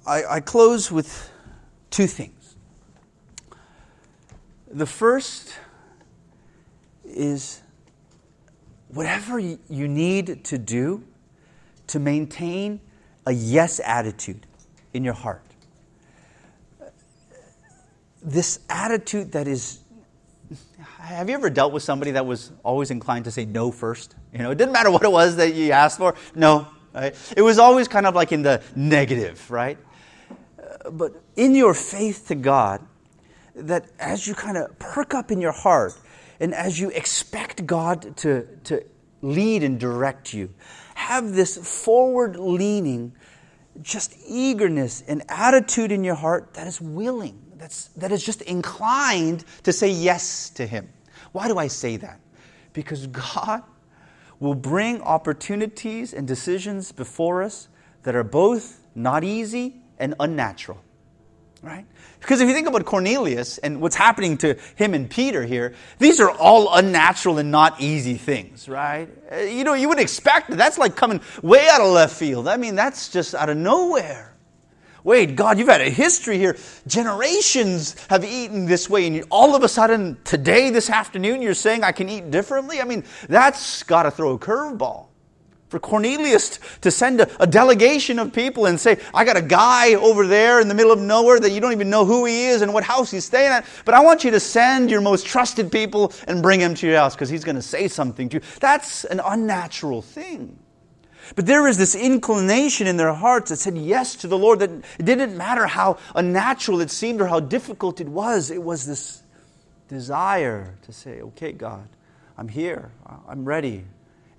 I, 0.08 0.24
I 0.30 0.40
close 0.40 0.90
with 0.90 1.30
two 1.90 2.08
things. 2.08 2.56
The 4.72 4.86
first 4.86 5.56
is 7.04 7.62
whatever 8.94 9.40
you 9.40 9.88
need 9.88 10.44
to 10.46 10.58
do 10.58 11.04
to 11.88 12.00
maintain 12.00 12.80
a 13.26 13.32
yes 13.32 13.80
attitude 13.84 14.46
in 14.94 15.04
your 15.04 15.14
heart 15.14 15.44
this 18.24 18.60
attitude 18.70 19.32
that 19.32 19.48
is 19.48 19.80
have 21.00 21.30
you 21.30 21.36
ever 21.36 21.50
dealt 21.50 21.74
with 21.74 21.84
somebody 21.84 22.12
that 22.12 22.26
was 22.26 22.52
always 22.64 22.92
inclined 22.92 23.26
to 23.26 23.32
say 23.32 23.46
no 23.46 23.72
first? 23.72 24.16
You 24.32 24.40
know, 24.40 24.52
it 24.52 24.58
didn't 24.58 24.72
matter 24.72 24.92
what 24.92 25.04
it 25.04 25.12
was 25.12 25.36
that 25.38 25.56
you 25.56 25.72
asked 25.72 25.98
for. 25.98 26.16
No, 26.36 26.68
right? 26.94 27.16
It 27.36 27.42
was 27.42 27.58
always 27.58 27.88
kind 27.88 28.06
of 28.06 28.16
like 28.16 28.32
in 28.32 28.44
the 28.44 28.62
negative, 28.76 29.50
right? 29.50 29.78
Uh, 30.30 30.92
but 30.92 31.22
in 31.36 31.56
your 31.56 31.74
faith 31.74 32.28
to 32.28 32.36
God, 32.36 32.86
that 33.56 33.86
as 34.00 34.28
you 34.28 34.36
kind 34.36 34.58
of 34.58 34.78
perk 34.80 35.14
up 35.14 35.32
in 35.32 35.42
your 35.42 35.52
heart 35.52 35.98
and 36.42 36.54
as 36.54 36.78
you 36.78 36.90
expect 36.90 37.66
God 37.66 38.18
to, 38.18 38.46
to 38.66 38.84
lead 39.22 39.64
and 39.64 39.80
direct 39.80 40.34
you, 40.34 40.54
have 40.96 41.32
this 41.32 41.56
forward 41.58 42.36
leaning, 42.36 43.14
just 43.82 44.14
eagerness 44.28 45.02
and 45.08 45.24
attitude 45.30 45.94
in 45.94 46.04
your 46.04 46.16
heart 46.16 46.54
that 46.56 46.68
is 46.68 46.82
willing 46.82 47.42
that's, 47.62 47.90
that 47.90 48.12
is 48.12 48.24
just 48.24 48.42
inclined 48.42 49.46
to 49.64 49.72
say 49.72 49.88
yes 49.88 50.50
to 50.52 50.66
Him. 50.66 50.90
Why 51.32 51.48
do 51.48 51.60
I 51.60 51.68
say 51.68 51.96
that? 51.98 52.20
Because 52.74 53.06
God 53.06 53.62
will 54.40 54.56
bring 54.56 55.00
opportunities 55.02 56.12
and 56.14 56.28
decisions 56.28 56.92
before 56.92 57.44
us 57.44 57.68
that 58.02 58.16
are 58.16 58.24
both 58.24 58.80
not 58.96 59.24
easy 59.24 59.76
and 60.00 60.16
unnatural. 60.20 60.82
Right? 61.62 61.86
Because 62.20 62.42
if 62.42 62.48
you 62.48 62.56
think 62.56 62.68
about 62.68 62.86
Cornelius 62.86 63.60
and 63.60 63.82
what's 63.82 63.96
happening 63.96 64.38
to 64.40 64.58
him 64.76 64.96
and 64.96 65.08
Peter 65.08 65.44
here, 65.44 65.76
these 66.00 66.20
are 66.20 66.32
all 66.32 66.74
unnatural 66.74 67.38
and 67.38 67.52
not 67.52 67.80
easy 67.80 68.16
things, 68.16 68.68
right? 68.68 69.08
Uh, 69.32 69.38
you 69.38 69.64
know, 69.64 69.76
you 69.76 69.88
would 69.90 70.00
expect 70.00 70.50
that. 70.50 70.56
that's 70.56 70.80
like 70.80 70.96
coming 70.96 71.22
way 71.44 71.68
out 71.70 71.82
of 71.82 71.88
left 71.88 72.16
field. 72.16 72.48
I 72.48 72.58
mean, 72.58 72.74
that's 72.74 73.10
just 73.10 73.36
out 73.36 73.50
of 73.50 73.58
nowhere. 73.58 74.32
Wait, 75.04 75.36
God, 75.36 75.58
you've 75.58 75.68
had 75.68 75.82
a 75.82 75.90
history 75.90 76.38
here. 76.38 76.58
Generations 76.86 77.96
have 78.10 78.24
eaten 78.24 78.66
this 78.66 78.90
way, 78.90 79.08
and 79.08 79.24
all 79.32 79.56
of 79.56 79.64
a 79.64 79.70
sudden, 79.70 80.18
today, 80.24 80.70
this 80.70 80.90
afternoon, 80.90 81.42
you're 81.42 81.56
saying 81.56 81.84
I 81.84 81.92
can 81.92 82.08
eat 82.08 82.30
differently? 82.30 82.82
I 82.82 82.86
mean, 82.86 83.04
that's 83.28 83.84
got 83.84 84.04
to 84.04 84.12
throw 84.12 84.32
a 84.34 84.40
curveball. 84.40 85.08
For 85.72 85.80
Cornelius 85.80 86.60
to 86.82 86.92
send 86.92 87.22
a, 87.22 87.42
a, 87.42 87.48
delegation 87.48 88.20
of 88.20 88.34
people 88.34 88.66
and 88.66 88.78
say, 88.78 89.00
I 89.14 89.24
got 89.24 89.38
a 89.38 89.42
guy 89.42 89.94
over 89.96 90.28
there 90.28 90.60
in 90.60 90.68
the 90.68 90.74
middle 90.74 90.92
of 90.92 91.00
nowhere 91.00 91.40
that 91.40 91.50
you 91.52 91.62
don't 91.62 91.72
even 91.72 91.90
know 91.90 92.04
who 92.04 92.26
he 92.26 92.48
is 92.48 92.62
and 92.62 92.74
what 92.74 92.84
house 92.84 93.10
he's 93.10 93.24
staying 93.24 93.54
at, 93.54 93.66
but 93.86 93.94
I 93.94 94.02
want 94.02 94.26
you 94.26 94.32
to 94.32 94.40
send 94.42 94.92
your 94.92 95.00
most 95.00 95.26
trusted 95.26 95.72
people 95.72 96.12
and 96.28 96.44
bring 96.44 96.60
him 96.60 96.76
to 96.76 96.88
your 96.88 96.98
house 96.98 97.16
because 97.16 97.30
he's 97.30 97.46
going 97.46 97.56
to 97.56 97.62
say 97.62 97.88
something 97.88 98.28
to 98.28 98.38
you. 98.38 98.44
That's 98.60 99.06
an 99.06 99.22
unnatural 99.24 100.02
thing. 100.02 100.60
But 101.38 101.46
there 101.46 101.66
is 101.70 101.78
this 101.78 101.96
inclination 101.96 102.86
in 102.86 102.98
their 102.98 103.14
hearts 103.14 103.50
that 103.50 103.56
said 103.56 103.78
yes 103.78 104.16
to 104.18 104.28
the 104.28 104.38
Lord, 104.38 104.60
that 104.60 104.72
it 104.72 105.06
didn't 105.06 105.38
matter 105.38 105.68
how 105.68 106.00
unnatural 106.14 106.82
it 106.82 106.92
seemed 106.92 107.22
or 107.22 107.28
how 107.28 107.40
difficult 107.40 108.02
it 108.02 108.10
was. 108.10 108.52
It 108.52 108.62
was 108.62 108.86
this 108.86 109.24
desire 109.88 110.76
to 110.82 110.92
say, 110.92 111.22
okay, 111.22 111.54
God, 111.54 111.88
I'm 112.38 112.50
here, 112.50 112.92
I'm 113.26 113.46
ready, 113.46 113.86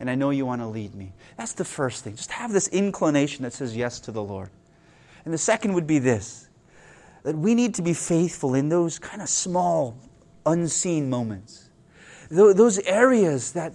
and 0.03 0.11
I 0.11 0.17
know 0.17 0.31
you 0.31 0.45
want 0.45 0.61
to 0.61 0.67
lead 0.67 0.97
me. 0.97 1.13
That's 1.37 1.53
the 1.53 1.65
first 1.65 2.03
thing. 2.03 2.17
Just 2.17 2.33
have 2.33 2.53
this 2.53 2.67
inclination 2.67 3.45
that 3.45 3.53
says 3.53 3.77
yes 3.77 4.01
to 4.01 4.11
the 4.11 4.21
Lord. 4.21 4.51
And 5.25 5.33
the 5.33 5.39
second 5.39 5.75
would 5.75 5.87
be 5.87 6.01
this 6.01 6.49
that 7.23 7.39
we 7.39 7.55
need 7.55 7.73
to 7.75 7.83
be 7.83 7.95
faithful 7.95 8.55
in 8.55 8.69
those 8.69 8.99
kind 8.99 9.23
of 9.23 9.29
small, 9.29 9.97
unseen 10.45 11.09
moments. 11.09 11.69
Those 12.31 12.81
areas 12.81 13.53
that 13.53 13.75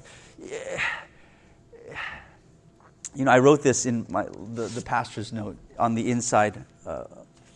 you 3.16 3.24
know, 3.24 3.32
I 3.32 3.40
wrote 3.40 3.64
this 3.64 3.86
in 3.86 4.06
my, 4.10 4.24
the, 4.54 4.64
the 4.64 4.82
pastor's 4.82 5.32
note 5.32 5.56
on 5.80 5.96
the 5.96 6.12
inside 6.12 6.62
uh, 6.86 7.06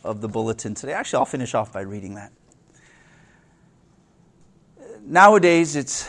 of 0.06 0.22
the 0.22 0.30
bulletin 0.30 0.76
today. 0.76 0.94
Actually, 0.94 1.18
I'll 1.18 1.26
finish 1.26 1.54
off 1.54 1.74
by 1.74 1.82
reading 1.82 2.16
that. 2.16 2.32
Nowadays, 5.02 5.76
it's 5.76 6.08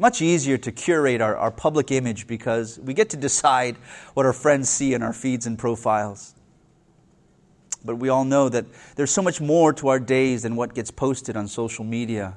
Much 0.00 0.22
easier 0.22 0.56
to 0.56 0.70
curate 0.70 1.20
our, 1.20 1.36
our 1.36 1.50
public 1.50 1.90
image 1.90 2.28
because 2.28 2.78
we 2.78 2.94
get 2.94 3.10
to 3.10 3.16
decide 3.16 3.76
what 4.14 4.24
our 4.24 4.32
friends 4.32 4.68
see 4.68 4.94
in 4.94 5.02
our 5.02 5.12
feeds 5.12 5.44
and 5.44 5.58
profiles. 5.58 6.34
But 7.84 7.96
we 7.96 8.08
all 8.08 8.24
know 8.24 8.48
that 8.48 8.66
there's 8.94 9.10
so 9.10 9.22
much 9.22 9.40
more 9.40 9.72
to 9.72 9.88
our 9.88 9.98
days 9.98 10.42
than 10.42 10.54
what 10.54 10.74
gets 10.74 10.92
posted 10.92 11.36
on 11.36 11.48
social 11.48 11.84
media. 11.84 12.36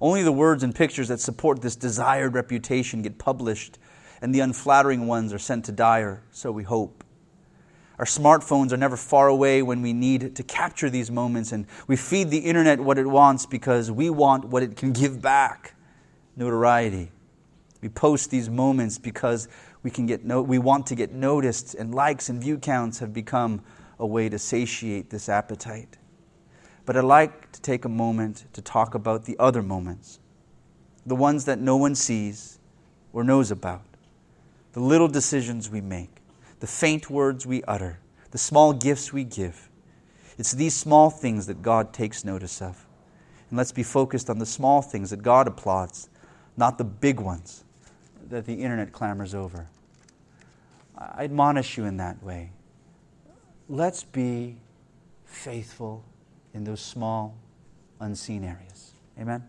Only 0.00 0.24
the 0.24 0.32
words 0.32 0.64
and 0.64 0.74
pictures 0.74 1.06
that 1.08 1.20
support 1.20 1.62
this 1.62 1.76
desired 1.76 2.34
reputation 2.34 3.02
get 3.02 3.18
published, 3.18 3.78
and 4.20 4.34
the 4.34 4.40
unflattering 4.40 5.06
ones 5.06 5.32
are 5.32 5.38
sent 5.38 5.64
to 5.66 5.72
die, 5.72 6.16
so 6.32 6.50
we 6.50 6.64
hope. 6.64 7.04
Our 8.00 8.04
smartphones 8.04 8.72
are 8.72 8.76
never 8.76 8.96
far 8.96 9.28
away 9.28 9.62
when 9.62 9.80
we 9.80 9.92
need 9.92 10.34
to 10.34 10.42
capture 10.42 10.90
these 10.90 11.10
moments, 11.10 11.52
and 11.52 11.66
we 11.86 11.96
feed 11.96 12.30
the 12.30 12.38
internet 12.38 12.80
what 12.80 12.98
it 12.98 13.06
wants 13.06 13.46
because 13.46 13.90
we 13.92 14.10
want 14.10 14.46
what 14.46 14.62
it 14.62 14.76
can 14.76 14.92
give 14.92 15.22
back 15.22 15.75
notoriety. 16.36 17.10
We 17.80 17.88
post 17.88 18.30
these 18.30 18.48
moments 18.48 18.98
because 18.98 19.48
we, 19.82 19.90
can 19.90 20.06
get 20.06 20.24
no, 20.24 20.42
we 20.42 20.58
want 20.58 20.86
to 20.88 20.94
get 20.94 21.12
noticed, 21.12 21.74
and 21.74 21.94
likes 21.94 22.28
and 22.28 22.40
view 22.40 22.58
counts 22.58 22.98
have 22.98 23.12
become 23.12 23.62
a 23.98 24.06
way 24.06 24.28
to 24.28 24.38
satiate 24.38 25.10
this 25.10 25.28
appetite. 25.28 25.96
But 26.84 26.96
I'd 26.96 27.04
like 27.04 27.52
to 27.52 27.60
take 27.60 27.84
a 27.84 27.88
moment 27.88 28.46
to 28.52 28.62
talk 28.62 28.94
about 28.94 29.24
the 29.24 29.36
other 29.38 29.62
moments, 29.62 30.20
the 31.04 31.16
ones 31.16 31.44
that 31.46 31.58
no 31.58 31.76
one 31.76 31.94
sees 31.94 32.58
or 33.12 33.24
knows 33.24 33.50
about, 33.50 33.82
the 34.72 34.80
little 34.80 35.08
decisions 35.08 35.70
we 35.70 35.80
make, 35.80 36.10
the 36.60 36.66
faint 36.66 37.10
words 37.10 37.46
we 37.46 37.62
utter, 37.64 37.98
the 38.30 38.38
small 38.38 38.72
gifts 38.72 39.12
we 39.12 39.24
give. 39.24 39.68
It's 40.38 40.52
these 40.52 40.74
small 40.74 41.10
things 41.10 41.46
that 41.46 41.62
God 41.62 41.92
takes 41.92 42.24
notice 42.24 42.60
of. 42.60 42.86
And 43.48 43.56
let's 43.56 43.72
be 43.72 43.82
focused 43.82 44.28
on 44.28 44.38
the 44.38 44.46
small 44.46 44.82
things 44.82 45.10
that 45.10 45.22
God 45.22 45.46
applauds, 45.46 46.08
not 46.56 46.78
the 46.78 46.84
big 46.84 47.20
ones 47.20 47.64
that 48.28 48.46
the 48.46 48.54
internet 48.54 48.92
clamors 48.92 49.34
over. 49.34 49.68
I 50.96 51.24
admonish 51.24 51.76
you 51.76 51.84
in 51.84 51.98
that 51.98 52.22
way 52.22 52.50
let's 53.68 54.04
be 54.04 54.56
faithful 55.24 56.04
in 56.54 56.64
those 56.64 56.80
small, 56.80 57.36
unseen 58.00 58.44
areas. 58.44 58.92
Amen? 59.18 59.44